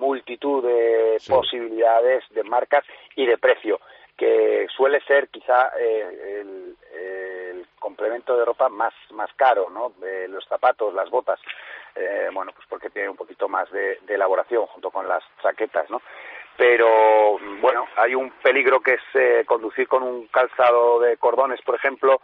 multitud 0.00 0.64
de 0.64 1.18
posibilidades 1.28 2.24
de 2.30 2.42
marcas 2.42 2.84
y 3.14 3.26
de 3.26 3.36
precio, 3.36 3.78
que 4.16 4.66
suele 4.74 5.00
ser 5.02 5.28
quizá 5.28 5.72
eh, 5.78 6.40
el, 6.40 7.66
complemento 7.78 8.36
de 8.36 8.44
ropa 8.44 8.68
más, 8.68 8.92
más 9.12 9.30
caro, 9.34 9.68
¿no? 9.70 9.92
los 10.28 10.44
zapatos, 10.44 10.92
las 10.92 11.08
botas, 11.08 11.40
eh, 11.94 12.28
bueno, 12.32 12.52
pues 12.54 12.66
porque 12.68 12.90
tiene 12.90 13.08
un 13.08 13.16
poquito 13.16 13.48
más 13.48 13.70
de, 13.72 13.98
elaboración 14.06 14.66
junto 14.66 14.90
con 14.90 15.08
las 15.08 15.24
chaquetas, 15.42 15.88
¿no? 15.90 16.02
Pero, 16.56 17.38
bueno, 17.60 17.88
hay 17.96 18.14
un 18.14 18.30
peligro 18.42 18.80
que 18.80 18.94
es 18.94 19.02
eh, 19.14 19.44
conducir 19.46 19.88
con 19.88 20.02
un 20.02 20.26
calzado 20.26 21.00
de 21.00 21.16
cordones, 21.16 21.60
por 21.62 21.74
ejemplo, 21.74 22.20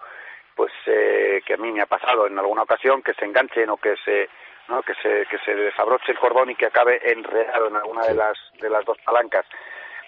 pues 0.55 0.73
que 0.85 1.55
a 1.55 1.57
mí 1.57 1.73
me 1.73 1.81
ha 1.83 1.87
pasado 1.87 2.27
en 2.27 2.39
alguna 2.39 2.63
ocasión, 2.63 3.03
que 3.03 3.15
se 3.15 3.25
enganchen 3.25 3.71
o 3.71 3.79
que 3.79 3.95
se 4.05 4.29
¿no? 4.69 4.83
que 4.83 4.95
se 4.95 5.27
que 5.27 5.39
se 5.39 5.55
desabroche 5.55 6.13
el 6.13 6.19
cordón 6.19 6.51
y 6.51 6.55
que 6.55 6.67
acabe 6.67 7.01
enredado 7.11 7.69
en 7.69 7.77
alguna 7.77 8.07
de 8.07 8.15
las 8.15 8.39
de 8.61 8.71
las 8.71 8.85
dos 8.85 8.99
palancas. 9.05 9.47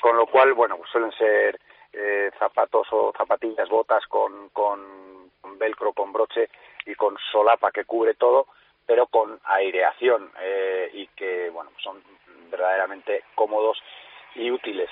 Con 0.01 0.17
lo 0.17 0.27
cual 0.27 0.55
bueno 0.55 0.77
pues 0.77 0.91
suelen 0.91 1.13
ser 1.13 1.59
eh, 1.93 2.31
zapatos 2.39 2.87
o 2.93 3.13
zapatillas 3.17 3.69
botas 3.69 4.07
con, 4.07 4.51
con 4.51 5.31
velcro 5.59 5.93
con 5.93 6.13
broche 6.13 6.49
y 6.87 6.95
con 6.95 7.17
solapa 7.33 7.71
que 7.71 7.85
cubre 7.85 8.15
todo 8.15 8.47
pero 8.87 9.07
con 9.07 9.39
aireación 9.45 10.31
eh, 10.41 10.91
y 10.93 11.07
que 11.09 11.51
bueno 11.51 11.71
son 11.83 12.03
verdaderamente 12.51 13.25
cómodos 13.35 13.83
y 14.35 14.51
útiles. 14.51 14.89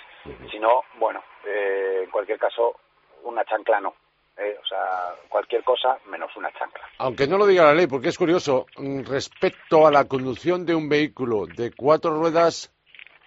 Si 0.50 0.58
no 0.58 0.84
bueno 0.98 1.22
eh, 1.46 2.02
en 2.04 2.10
cualquier 2.10 2.38
caso 2.38 2.80
una 3.22 3.44
chancla 3.44 3.80
no 3.80 3.94
eh, 4.38 4.56
o 4.62 4.66
sea, 4.66 5.14
cualquier 5.28 5.64
cosa 5.64 5.98
menos 6.06 6.30
una 6.36 6.50
chancla. 6.52 6.82
Aunque 6.98 7.26
no 7.26 7.38
lo 7.38 7.46
diga 7.46 7.64
la 7.64 7.74
ley, 7.74 7.86
porque 7.86 8.08
es 8.08 8.18
curioso, 8.18 8.66
mm, 8.76 9.02
respecto 9.04 9.86
a 9.86 9.90
la 9.90 10.04
conducción 10.04 10.66
de 10.66 10.74
un 10.74 10.88
vehículo 10.88 11.46
de 11.46 11.72
cuatro 11.72 12.10
ruedas, 12.18 12.72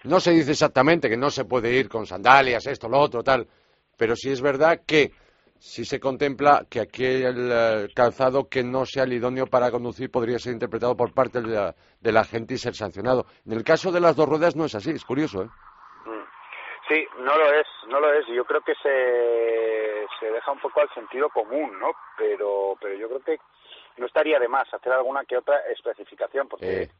no 0.04 0.20
se 0.20 0.30
dice 0.30 0.52
exactamente 0.52 1.08
que 1.08 1.16
no 1.16 1.30
se 1.30 1.44
puede 1.44 1.72
ir 1.72 1.88
con 1.88 2.06
sandalias, 2.06 2.66
esto, 2.66 2.88
lo 2.88 2.98
otro, 2.98 3.22
tal, 3.22 3.48
pero 3.96 4.14
sí 4.14 4.30
es 4.30 4.40
verdad 4.40 4.80
que 4.86 5.12
si 5.58 5.84
se 5.84 6.00
contempla 6.00 6.64
que 6.70 6.80
aquel 6.80 7.50
eh, 7.52 7.88
calzado 7.94 8.48
que 8.48 8.62
no 8.62 8.86
sea 8.86 9.02
el 9.02 9.12
idóneo 9.12 9.46
para 9.46 9.70
conducir 9.70 10.10
podría 10.10 10.38
ser 10.38 10.54
interpretado 10.54 10.96
por 10.96 11.12
parte 11.12 11.42
de 11.42 11.48
la, 11.48 11.74
de 12.00 12.12
la 12.12 12.24
gente 12.24 12.54
y 12.54 12.58
ser 12.58 12.74
sancionado. 12.74 13.26
En 13.44 13.52
el 13.52 13.64
caso 13.64 13.92
de 13.92 14.00
las 14.00 14.16
dos 14.16 14.26
ruedas 14.26 14.56
no 14.56 14.64
es 14.64 14.74
así, 14.74 14.90
es 14.90 15.04
curioso, 15.04 15.42
¿eh? 15.42 15.48
Sí, 16.90 17.06
no 17.20 17.38
lo 17.38 17.52
es, 17.54 17.66
no 17.86 18.00
lo 18.00 18.12
es. 18.12 18.26
Yo 18.34 18.44
creo 18.44 18.62
que 18.62 18.74
se, 18.82 18.88
se 20.20 20.30
deja 20.30 20.52
un 20.52 20.60
poco 20.60 20.80
al 20.80 20.90
sentido 20.94 21.28
común, 21.30 21.78
¿no? 21.80 21.92
Pero, 22.16 22.76
pero 22.80 22.94
yo 22.94 23.08
creo 23.08 23.20
que 23.20 23.40
no 23.96 24.06
estaría 24.06 24.38
de 24.38 24.48
más 24.48 24.72
hacer 24.72 24.92
alguna 24.92 25.24
que 25.24 25.36
otra 25.36 25.58
especificación, 25.72 26.48
porque 26.48 26.82
eh, 26.82 26.90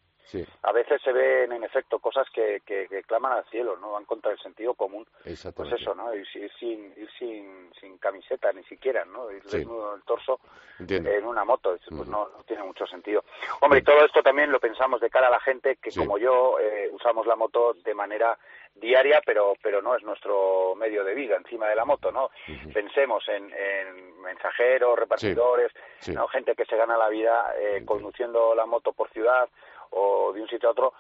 a 0.63 0.73
veces 0.73 1.01
se 1.03 1.13
ven, 1.13 1.53
en 1.53 1.65
efecto, 1.65 1.99
cosas 1.99 2.29
que, 2.31 2.63
que, 2.65 3.03
claman 3.07 3.33
al 3.33 3.45
cielo, 3.47 3.77
¿no? 3.77 3.93
Van 3.93 4.05
contra 4.05 4.33
el 4.33 4.39
sentido 4.39 4.75
común. 4.75 5.07
Pues 5.23 5.73
eso, 5.73 5.95
¿no? 5.95 6.15
Ir, 6.15 6.27
sin, 6.59 6.93
ir 6.97 7.09
sin, 7.19 7.71
sin 7.81 7.99
camiseta 7.99 8.53
ni 8.53 8.63
siquiera, 8.65 9.05
¿no? 9.05 9.31
Ir 9.31 9.43
desnudo 9.43 9.95
el 9.95 10.03
torso 10.03 10.41
en 10.79 11.25
una 11.25 11.45
moto. 11.45 11.77
Pues 11.89 12.09
no, 12.09 12.29
no, 12.29 12.45
tiene 12.47 12.63
mucho 12.63 12.87
sentido. 12.87 13.25
Hombre, 13.61 13.81
y 13.81 13.83
todo 13.83 14.05
esto 14.05 14.23
también 14.23 14.51
lo 14.51 14.61
pensamos 14.61 15.01
de 15.01 15.11
cara 15.11 15.29
a 15.29 15.31
la 15.31 15.41
gente 15.41 15.77
que, 15.77 15.91
como 15.95 16.19
yo, 16.19 16.59
eh, 16.61 16.89
usamos 16.93 17.27
la 17.27 17.37
moto 17.37 17.75
de 17.75 17.95
manera 17.95 18.39
diaria, 18.75 19.21
pero, 19.25 19.55
pero 19.63 19.83
no 19.83 19.95
es 19.97 20.03
nuestro 20.03 20.75
medio 20.77 21.05
de 21.05 21.15
vida 21.15 21.37
encima 21.37 21.69
de 21.69 21.75
la 21.75 21.85
moto, 21.85 22.11
¿no? 22.13 22.31
Pensemos 22.73 23.29
en, 23.29 23.53
en, 23.53 24.21
mensajeros, 24.23 24.99
repartidores, 24.99 25.73
¿no? 26.09 26.29
gente 26.29 26.55
que 26.55 26.65
se 26.65 26.77
gana 26.77 26.97
la 26.97 27.09
vida 27.09 27.53
eh, 27.59 27.83
conduciendo 27.85 28.55
la 28.55 28.67
moto 28.67 28.93
por 28.93 29.11
ciudad 29.11 29.49
o 29.91 30.33
de 30.33 30.43
un 30.43 30.49
sitio 30.49 30.69
a 30.69 30.73
otro, 30.73 30.95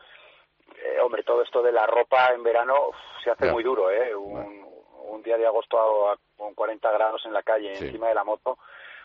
eh, 0.76 1.00
hombre, 1.00 1.22
todo 1.22 1.42
esto 1.42 1.62
de 1.62 1.72
la 1.72 1.87
ropa 1.87 2.33
en 2.35 2.42
verano 2.42 2.74
se 3.22 3.31
hace 3.31 3.50
muy 3.50 3.62
duro, 3.62 3.90
¿eh? 3.90 4.14
Un, 4.14 4.61
día 5.22 5.37
de 5.37 5.46
agosto 5.46 5.76
con 6.35 6.55
40 6.55 6.90
grados 6.92 7.20
en 7.26 7.35
la 7.35 7.42
calle 7.42 7.72
encima 7.72 8.09
de 8.09 8.14
la 8.14 8.24
moto, 8.24 8.57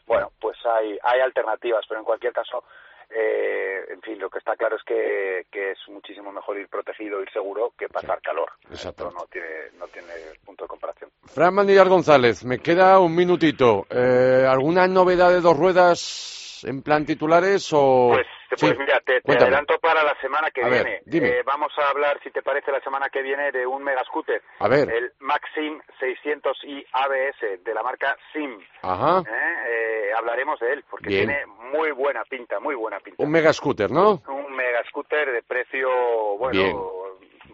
bueno, 0.06 0.32
pues 0.40 0.58
hay, 0.66 0.98
hay 1.04 1.20
alternativas, 1.20 1.84
pero 1.90 2.00
en 2.00 2.06
cualquier 2.06 2.32
caso, 2.32 2.64
eh, 3.10 3.86
en 3.90 4.02
fin, 4.02 4.20
lo 4.20 4.30
que 4.30 4.40
está 4.40 4.56
claro 4.56 4.76
es 4.78 4.84
que, 4.84 5.46
que, 5.52 5.72
es 5.72 5.78
muchísimo 5.90 6.32
mejor 6.32 6.58
ir 6.58 6.68
protegido, 6.70 7.22
ir 7.22 7.30
seguro, 7.32 7.74
que 7.78 7.88
pasar 7.90 8.22
calor. 8.22 8.50
Esto 8.72 9.12
no 9.12 9.26
tiene, 9.32 9.72
no 9.78 9.88
tiene 9.88 10.14
punto 10.44 10.64
de 10.64 10.68
comparación. 10.68 11.10
Fran 11.26 11.54
Manillar 11.54 11.90
González, 11.90 12.46
me 12.46 12.60
queda 12.60 13.00
un 13.00 13.16
minutito. 13.16 13.86
Eh, 13.90 14.46
¿Alguna 14.48 14.88
novedad 14.88 15.32
de 15.32 15.42
dos 15.42 15.58
ruedas 15.58 16.45
en 16.64 16.82
plan 16.82 17.06
titulares 17.06 17.70
o...? 17.74 18.12
Pues 18.14 18.28
pues 18.60 18.78
mira, 18.78 19.02
te, 19.02 19.22
adelanto 19.26 19.78
para 19.80 20.04
la 20.04 20.16
semana 20.22 20.50
que 20.52 20.64
viene. 20.64 21.02
Eh, 21.06 21.44
vamos 21.46 21.72
a 21.78 21.90
hablar, 21.90 22.20
si 22.24 22.32
te 22.32 22.42
parece, 22.42 22.72
la 22.72 22.82
semana 22.82 23.10
que 23.10 23.22
viene 23.22 23.52
de 23.52 23.66
un 23.66 23.84
mega 23.84 24.04
scooter. 24.06 24.42
A 24.60 24.68
ver. 24.68 24.90
El 24.90 25.12
Maxim 25.20 25.80
600i 26.00 26.86
ABS 26.92 27.64
de 27.64 27.74
la 27.74 27.84
marca 27.84 28.16
SIM. 28.32 28.60
Ajá. 28.82 29.24
Eh, 29.28 29.54
eh, 29.68 30.10
hablaremos 30.18 30.60
de 30.60 30.74
él 30.74 30.86
porque 30.90 31.10
tiene 31.10 31.46
muy 31.46 31.92
buena 31.92 32.24
pinta, 32.26 32.60
muy 32.60 32.76
buena 32.76 33.00
pinta. 33.00 33.24
Un 33.24 33.32
mega 33.32 33.52
scooter, 33.52 33.92
¿no? 33.92 34.22
Un 34.28 34.56
mega 34.56 34.84
scooter 34.90 35.32
de 35.32 35.44
precio, 35.44 35.90
bueno. 36.38 37.05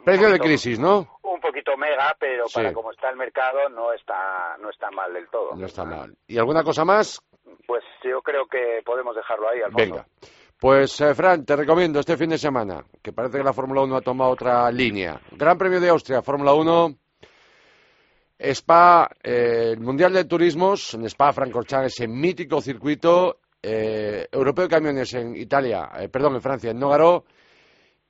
Precio 0.03 0.29
de 0.29 0.39
crisis, 0.39 0.79
¿no? 0.79 1.19
Un 1.23 1.39
poquito 1.39 1.77
mega, 1.77 2.15
pero 2.19 2.45
para 2.53 2.73
como 2.73 2.91
está 2.91 3.09
el 3.09 3.17
mercado 3.17 3.69
no 3.69 3.93
está 3.93 4.57
no 4.59 4.69
está 4.69 4.89
mal 4.91 5.13
del 5.13 5.27
todo. 5.29 5.55
No 5.55 5.65
está 5.65 5.85
mal. 5.85 6.15
¿Y 6.27 6.37
alguna 6.37 6.63
cosa 6.63 6.83
más? 6.85 7.21
Pues 7.67 7.83
yo 8.03 8.21
creo 8.21 8.45
que 8.47 8.81
podemos 8.85 9.15
dejarlo 9.15 9.49
ahí, 9.49 9.61
Alfonso. 9.61 9.77
Venga. 9.77 10.05
Pues, 10.61 11.01
eh, 11.01 11.15
Fran, 11.15 11.43
te 11.43 11.55
recomiendo 11.55 11.99
este 11.99 12.15
fin 12.15 12.29
de 12.29 12.37
semana, 12.37 12.85
que 13.01 13.13
parece 13.13 13.39
que 13.39 13.43
la 13.43 13.51
Fórmula 13.51 13.81
1 13.81 13.95
ha 13.95 14.01
tomado 14.01 14.29
otra 14.29 14.71
línea. 14.71 15.19
Gran 15.31 15.57
Premio 15.57 15.79
de 15.79 15.89
Austria, 15.89 16.21
Fórmula 16.21 16.53
1, 16.53 16.95
Spa, 18.37 19.09
eh, 19.23 19.71
el 19.71 19.79
Mundial 19.79 20.13
de 20.13 20.25
Turismos, 20.25 20.93
en 20.93 21.05
Spa 21.05 21.33
Francorchamps, 21.33 21.87
ese 21.87 22.07
mítico 22.07 22.61
circuito 22.61 23.39
eh, 23.59 24.27
europeo 24.31 24.65
de 24.65 24.69
camiones 24.69 25.11
en 25.15 25.35
Italia, 25.35 25.89
perdón, 26.11 26.35
en 26.35 26.41
Francia, 26.41 26.69
en 26.69 26.77
Nógaro, 26.77 27.25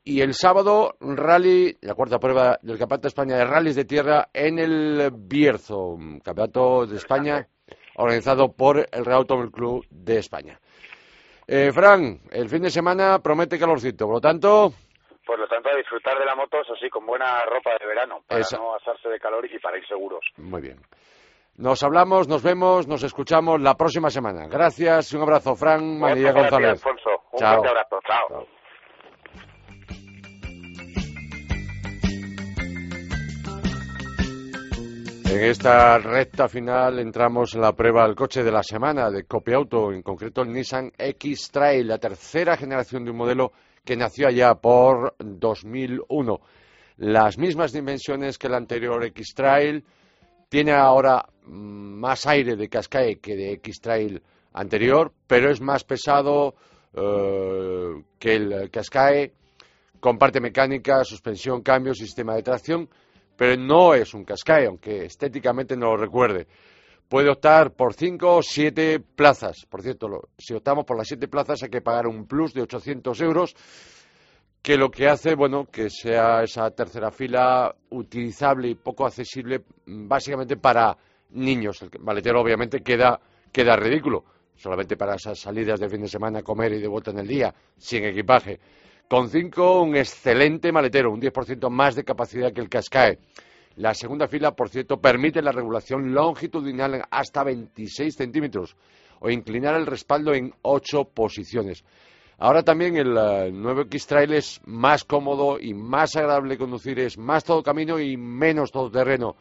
y 0.04 0.22
el 0.22 0.34
sábado, 0.34 0.96
rally, 1.00 1.78
la 1.82 1.94
cuarta 1.94 2.20
prueba 2.20 2.58
del 2.62 2.78
Campeonato 2.78 3.04
de 3.04 3.08
España 3.10 3.38
de 3.38 3.46
rallies 3.46 3.76
de 3.76 3.86
tierra 3.86 4.30
en 4.34 4.60
el 4.60 5.12
Bierzo, 5.14 5.98
Campeonato 6.24 6.86
de 6.86 6.98
España 6.98 7.48
organizado 7.96 8.52
por 8.52 8.78
el 8.78 9.06
Real 9.06 9.20
Automóvil 9.20 9.52
Club 9.52 9.86
de 9.90 10.18
España. 10.18 10.60
Eh, 11.48 11.72
Fran, 11.72 12.20
el 12.32 12.50
fin 12.50 12.62
de 12.64 12.70
semana 12.70 13.20
promete 13.20 13.60
calorcito, 13.60 14.06
por 14.06 14.16
lo 14.16 14.22
tanto... 14.22 14.72
Por 15.26 15.40
lo 15.40 15.48
tanto, 15.48 15.70
a 15.70 15.78
disfrutar 15.78 16.18
de 16.18 16.26
la 16.26 16.36
moto, 16.36 16.60
eso 16.62 16.76
sí, 16.76 16.90
con 16.90 17.06
buena 17.06 17.46
ropa 17.46 17.72
de 17.80 17.86
verano, 17.86 18.22
para 18.28 18.42
no 18.58 18.76
asarse 18.76 19.08
de 19.08 19.20
calor 19.20 19.46
y 19.46 19.60
para 19.60 19.78
ir 19.78 19.88
seguros. 19.88 20.26
Muy 20.38 20.62
bien. 20.62 20.78
Nos 21.58 21.84
hablamos, 21.84 22.28
nos 22.28 22.42
vemos, 22.42 22.88
nos 22.88 23.04
escuchamos 23.04 23.62
la 23.62 23.76
próxima 23.76 24.10
semana. 24.10 24.48
Gracias 24.48 25.14
y 25.14 25.18
un 25.18 25.24
abrazo, 25.24 25.56
Fran 25.56 26.00
María 26.00 26.32
González. 26.32 26.72
Alfonso. 26.72 27.10
Un 27.34 27.40
fuerte 27.40 27.68
abrazo. 27.68 28.00
Chao. 28.08 28.48
En 35.32 35.42
esta 35.46 35.98
recta 35.98 36.50
final 36.50 37.00
entramos 37.00 37.56
en 37.56 37.62
la 37.62 37.72
prueba 37.72 38.06
del 38.06 38.18
coche 38.18 38.44
de 38.44 38.52
la 38.52 38.62
semana 38.62 39.10
de 39.10 39.26
Auto, 39.56 39.94
en 39.94 40.02
concreto 40.02 40.42
el 40.42 40.52
Nissan 40.52 40.92
X-Trail, 40.98 41.88
la 41.88 42.00
tercera 42.00 42.58
generación 42.58 43.06
de 43.06 43.12
un 43.12 43.18
modelo 43.18 43.54
que 43.86 43.96
nació 43.96 44.28
allá 44.28 44.56
por 44.56 45.16
2001. 45.20 46.38
Las 46.98 47.38
mismas 47.38 47.72
dimensiones 47.72 48.38
que 48.38 48.48
el 48.48 48.56
anterior 48.56 49.06
X-Trail, 49.06 49.86
tiene 50.50 50.74
ahora 50.74 51.26
más 51.46 52.28
aire 52.28 52.58
de 52.58 52.68
Qashqai 52.68 53.16
que 53.22 53.38
de 53.38 53.54
X-Trail 53.54 54.22
anterior, 54.52 55.14
pero 55.28 55.50
es 55.50 55.62
más 55.62 55.86
pesado 55.86 56.56
eh, 56.94 58.04
que 58.20 58.36
el 58.36 58.70
Qashqai, 58.70 59.32
comparte 60.02 60.42
mecánica, 60.42 61.06
suspensión, 61.06 61.62
cambio, 61.62 61.94
sistema 61.94 62.36
de 62.36 62.44
tracción 62.44 62.90
pero 63.42 63.60
no 63.60 63.96
es 63.96 64.14
un 64.14 64.24
Qashqai, 64.24 64.68
aunque 64.68 65.06
estéticamente 65.06 65.76
no 65.76 65.88
lo 65.88 65.98
recuerde. 65.98 66.46
Puede 67.10 67.32
optar 67.32 67.74
por 67.74 67.96
cinco 67.96 68.36
o 68.36 68.44
siete 68.44 69.00
plazas. 69.00 69.66
Por 69.68 69.82
cierto, 69.82 70.30
si 70.38 70.54
optamos 70.54 70.86
por 70.86 70.96
las 70.96 71.08
siete 71.08 71.28
plazas 71.28 71.64
hay 71.64 71.72
que 71.72 71.82
pagar 71.82 72.06
un 72.06 72.28
plus 72.28 72.54
de 72.54 72.62
800 72.62 73.20
euros, 73.22 73.56
que 74.62 74.78
lo 74.78 74.92
que 74.92 75.08
hace, 75.08 75.34
bueno, 75.34 75.66
que 75.72 75.90
sea 75.90 76.44
esa 76.44 76.70
tercera 76.70 77.10
fila 77.10 77.74
utilizable 77.90 78.68
y 78.68 78.76
poco 78.76 79.08
accesible 79.08 79.64
mm, 79.88 80.08
básicamente 80.08 80.58
para 80.58 80.96
niños. 81.32 81.82
El 81.82 81.90
maletero 82.00 82.42
obviamente 82.42 82.82
queda, 82.82 83.20
queda 83.52 83.76
ridículo, 83.76 84.24
solamente 84.56 84.96
para 84.96 85.16
esas 85.16 85.40
salidas 85.40 85.80
de 85.80 85.90
fin 85.90 86.02
de 86.02 86.10
semana 86.10 86.44
comer 86.44 86.74
y 86.74 86.80
de 86.80 86.88
vuelta 86.88 87.10
en 87.10 87.18
el 87.18 87.28
día, 87.28 87.52
sin 87.76 88.06
equipaje. 88.06 88.60
Con 89.12 89.28
cinco, 89.28 89.82
un 89.82 89.98
excelente 89.98 90.72
maletero, 90.72 91.12
un 91.12 91.20
10% 91.20 91.70
más 91.70 91.96
de 91.96 92.06
capacidad 92.06 92.54
que 92.54 92.62
el 92.62 92.70
Cascae. 92.70 93.20
La 93.76 93.94
segunda 93.94 94.26
fila, 94.26 94.56
por 94.56 94.70
cierto, 94.70 95.02
permite 95.02 95.42
la 95.42 95.52
regulación 95.52 96.14
longitudinal 96.14 97.04
hasta 97.12 97.44
26 97.44 98.16
centímetros 98.16 98.78
o 99.20 99.30
inclinar 99.30 99.76
el 99.76 99.86
respaldo 99.86 100.34
en 100.34 100.54
ocho 100.62 101.04
posiciones. 101.04 101.84
Ahora 102.38 102.64
también 102.64 102.96
el 102.96 103.18
eh, 103.18 103.52
nuevo 103.52 103.82
X-Trail 103.82 104.32
es 104.32 104.62
más 104.64 105.04
cómodo 105.04 105.60
y 105.60 105.74
más 105.74 106.16
agradable 106.16 106.58
conducir, 106.58 106.98
es 107.00 107.18
más 107.18 107.44
todo 107.44 107.62
camino 107.62 108.00
y 108.00 108.16
menos 108.16 108.72
todo 108.72 108.90
terreno. 108.90 109.36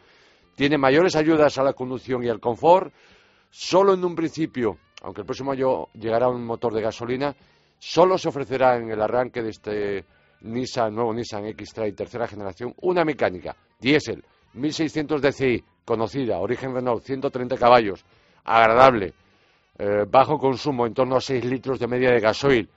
Tiene 0.56 0.78
mayores 0.78 1.14
ayudas 1.14 1.58
a 1.58 1.62
la 1.62 1.74
conducción 1.74 2.24
y 2.24 2.28
al 2.28 2.40
confort. 2.40 2.92
Solo 3.50 3.94
en 3.94 4.04
un 4.04 4.16
principio, 4.16 4.78
aunque 5.02 5.20
el 5.20 5.26
próximo 5.26 5.52
año 5.52 5.86
llegará 5.94 6.28
un 6.28 6.44
motor 6.44 6.74
de 6.74 6.82
gasolina, 6.82 7.36
solo 7.80 8.18
se 8.18 8.28
ofrecerá 8.28 8.76
en 8.76 8.90
el 8.90 9.00
arranque 9.00 9.42
de 9.42 9.50
este 9.50 10.04
Nissan, 10.42 10.94
nuevo 10.94 11.12
Nissan 11.12 11.46
X-Trail 11.46 11.94
tercera 11.94 12.28
generación, 12.28 12.74
una 12.82 13.04
mecánica, 13.04 13.56
diésel, 13.80 14.22
1600 14.54 15.20
DCI, 15.20 15.64
conocida, 15.84 16.38
origen 16.38 16.74
Renault, 16.74 17.02
130 17.02 17.56
caballos, 17.56 18.04
agradable, 18.44 19.14
eh, 19.78 20.04
bajo 20.08 20.38
consumo, 20.38 20.86
en 20.86 20.94
torno 20.94 21.16
a 21.16 21.20
6 21.20 21.44
litros 21.44 21.78
de 21.78 21.86
media 21.88 22.10
de 22.10 22.20
gasoil. 22.20 22.68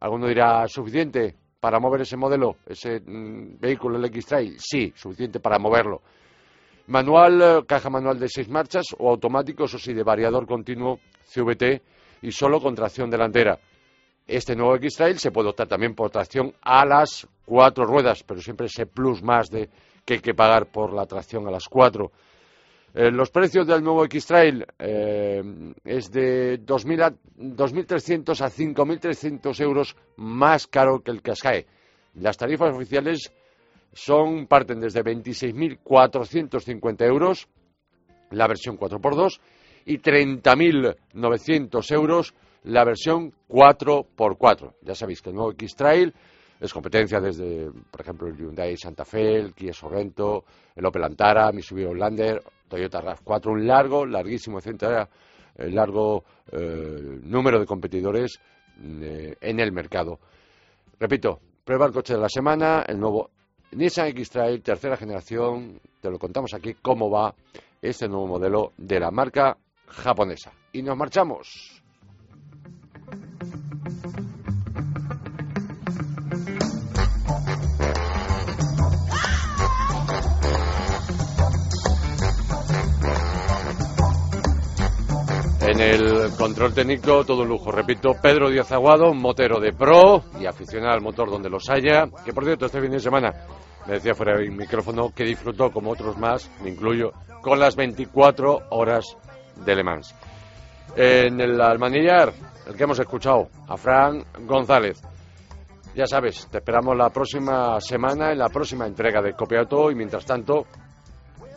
Alguno 0.00 0.26
dirá, 0.28 0.66
¿suficiente 0.66 1.34
para 1.60 1.78
mover 1.80 2.02
ese 2.02 2.16
modelo, 2.16 2.56
ese 2.66 3.00
mm, 3.00 3.58
vehículo, 3.58 3.98
el 3.98 4.04
X-Trail? 4.06 4.56
Sí, 4.58 4.92
suficiente 4.94 5.40
para 5.40 5.58
moverlo. 5.58 6.02
Manual, 6.86 7.42
eh, 7.42 7.64
caja 7.66 7.90
manual 7.90 8.18
de 8.18 8.28
seis 8.28 8.48
marchas 8.48 8.86
o 8.98 9.10
automático, 9.10 9.64
eso 9.64 9.78
sí, 9.78 9.92
de 9.92 10.02
variador 10.02 10.46
continuo 10.46 11.00
CVT 11.24 11.82
y 12.22 12.32
solo 12.32 12.60
con 12.60 12.74
tracción 12.74 13.10
delantera. 13.10 13.58
Este 14.28 14.54
nuevo 14.54 14.76
X-Trail 14.76 15.18
se 15.18 15.30
puede 15.30 15.48
optar 15.48 15.68
también 15.68 15.94
por 15.94 16.10
tracción 16.10 16.52
a 16.60 16.84
las 16.84 17.26
cuatro 17.46 17.86
ruedas, 17.86 18.22
pero 18.22 18.42
siempre 18.42 18.66
ese 18.66 18.84
plus 18.84 19.22
más 19.22 19.50
de 19.50 19.70
que 20.04 20.12
hay 20.14 20.20
que 20.20 20.34
pagar 20.34 20.66
por 20.66 20.92
la 20.92 21.06
tracción 21.06 21.48
a 21.48 21.50
las 21.50 21.66
cuatro. 21.66 22.12
Eh, 22.92 23.10
los 23.10 23.30
precios 23.30 23.66
del 23.66 23.82
nuevo 23.82 24.04
X-Trail 24.04 24.66
eh, 24.78 25.42
es 25.82 26.10
de 26.10 26.60
2.300 26.60 28.40
a 28.42 28.50
5.300 28.50 29.60
euros 29.62 29.96
más 30.16 30.66
caro 30.66 31.00
que 31.00 31.10
el 31.10 31.22
Qashqai. 31.22 31.64
Las 32.16 32.36
tarifas 32.36 32.74
oficiales 32.74 33.32
son 33.94 34.46
parten 34.46 34.80
desde 34.80 35.02
26.450 35.02 37.06
euros 37.06 37.48
la 38.30 38.46
versión 38.46 38.78
4x2 38.78 39.40
y 39.86 40.00
30.900 40.00 41.94
euros 41.94 42.34
la 42.64 42.84
versión 42.84 43.32
4x4. 43.48 44.74
Ya 44.82 44.94
sabéis 44.94 45.22
que 45.22 45.30
el 45.30 45.36
nuevo 45.36 45.52
X-Trail 45.52 46.14
es 46.60 46.72
competencia 46.72 47.20
desde, 47.20 47.70
por 47.90 48.00
ejemplo, 48.00 48.28
el 48.28 48.36
Hyundai 48.36 48.76
Santa 48.76 49.04
Fe, 49.04 49.36
el 49.36 49.54
Kia 49.54 49.72
Sorrento, 49.72 50.44
el 50.74 50.84
Opel 50.84 51.04
Antara, 51.04 51.52
Mitsubishi 51.52 51.86
Outlander, 51.86 52.42
Toyota 52.68 53.00
RAV4, 53.00 53.46
un 53.46 53.66
largo, 53.66 54.04
larguísimo, 54.04 54.58
etcétera, 54.58 55.08
el 55.56 55.74
largo 55.74 56.24
eh, 56.52 57.20
número 57.22 57.60
de 57.60 57.66
competidores 57.66 58.40
eh, 58.82 59.36
en 59.40 59.60
el 59.60 59.72
mercado. 59.72 60.18
Repito, 60.98 61.40
prueba 61.64 61.86
el 61.86 61.92
coche 61.92 62.14
de 62.14 62.20
la 62.20 62.28
semana, 62.28 62.84
el 62.86 62.98
nuevo 62.98 63.30
Nissan 63.72 64.08
X-Trail, 64.08 64.62
tercera 64.62 64.96
generación, 64.96 65.80
te 66.00 66.10
lo 66.10 66.18
contamos 66.18 66.54
aquí 66.54 66.74
cómo 66.80 67.10
va 67.10 67.34
este 67.80 68.08
nuevo 68.08 68.26
modelo 68.26 68.72
de 68.76 68.98
la 68.98 69.10
marca 69.10 69.56
japonesa. 69.86 70.52
Y 70.72 70.82
nos 70.82 70.96
marchamos. 70.96 71.77
En 85.78 85.84
el 85.84 86.30
control 86.36 86.74
técnico, 86.74 87.24
todo 87.24 87.42
un 87.42 87.50
lujo. 87.50 87.70
Repito, 87.70 88.10
Pedro 88.20 88.50
Díaz 88.50 88.72
Aguado, 88.72 89.14
motero 89.14 89.60
de 89.60 89.72
pro 89.72 90.24
y 90.40 90.44
aficionado 90.44 90.92
al 90.94 91.00
motor 91.00 91.30
donde 91.30 91.48
los 91.48 91.70
haya. 91.70 92.08
Que 92.24 92.32
por 92.32 92.44
cierto, 92.44 92.66
este 92.66 92.80
fin 92.80 92.90
de 92.90 92.98
semana 92.98 93.32
me 93.86 93.94
decía 93.94 94.12
fuera 94.12 94.36
del 94.36 94.50
micrófono 94.50 95.12
que 95.14 95.22
disfrutó, 95.22 95.70
como 95.70 95.92
otros 95.92 96.18
más, 96.18 96.50
me 96.64 96.70
incluyo, 96.70 97.12
con 97.42 97.60
las 97.60 97.76
24 97.76 98.70
horas 98.70 99.16
de 99.64 99.76
Le 99.76 99.84
Mans. 99.84 100.16
En 100.96 101.40
el 101.40 101.60
almanillar, 101.60 102.32
el 102.66 102.74
que 102.74 102.82
hemos 102.82 102.98
escuchado, 102.98 103.48
a 103.68 103.76
Fran 103.76 104.24
González. 104.48 105.00
Ya 105.94 106.06
sabes, 106.06 106.48
te 106.50 106.58
esperamos 106.58 106.96
la 106.96 107.10
próxima 107.10 107.80
semana 107.80 108.32
en 108.32 108.38
la 108.38 108.48
próxima 108.48 108.84
entrega 108.84 109.22
de 109.22 109.34
Copiato 109.34 109.92
y 109.92 109.94
mientras 109.94 110.26
tanto, 110.26 110.66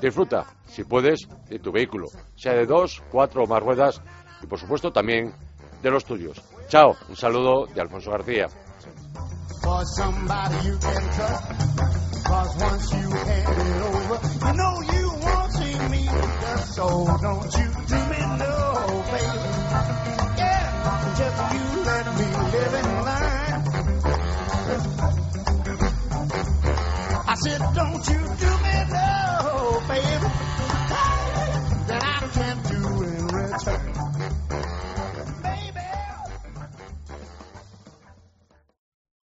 Disfruta, 0.02 0.47
si 0.66 0.84
puedes, 0.84 1.28
de 1.47 1.60
tu 1.60 1.72
vehículo, 1.72 2.08
sea 2.36 2.54
de 2.54 2.66
dos, 2.66 3.04
cuatro 3.12 3.43
o 3.43 3.47
más 3.47 3.62
ruedas 3.62 4.02
y 4.41 4.47
por 4.47 4.60
supuesto 4.60 4.91
también 4.91 5.32
de 5.84 5.91
los 5.91 6.06
tuyos. 6.06 6.41
Chao, 6.70 6.95
un 7.08 7.16
saludo 7.16 7.68
de 7.68 7.82
Alfonso 7.82 8.10
García. 8.10 8.47
Don't 27.74 28.10
you 28.10 28.20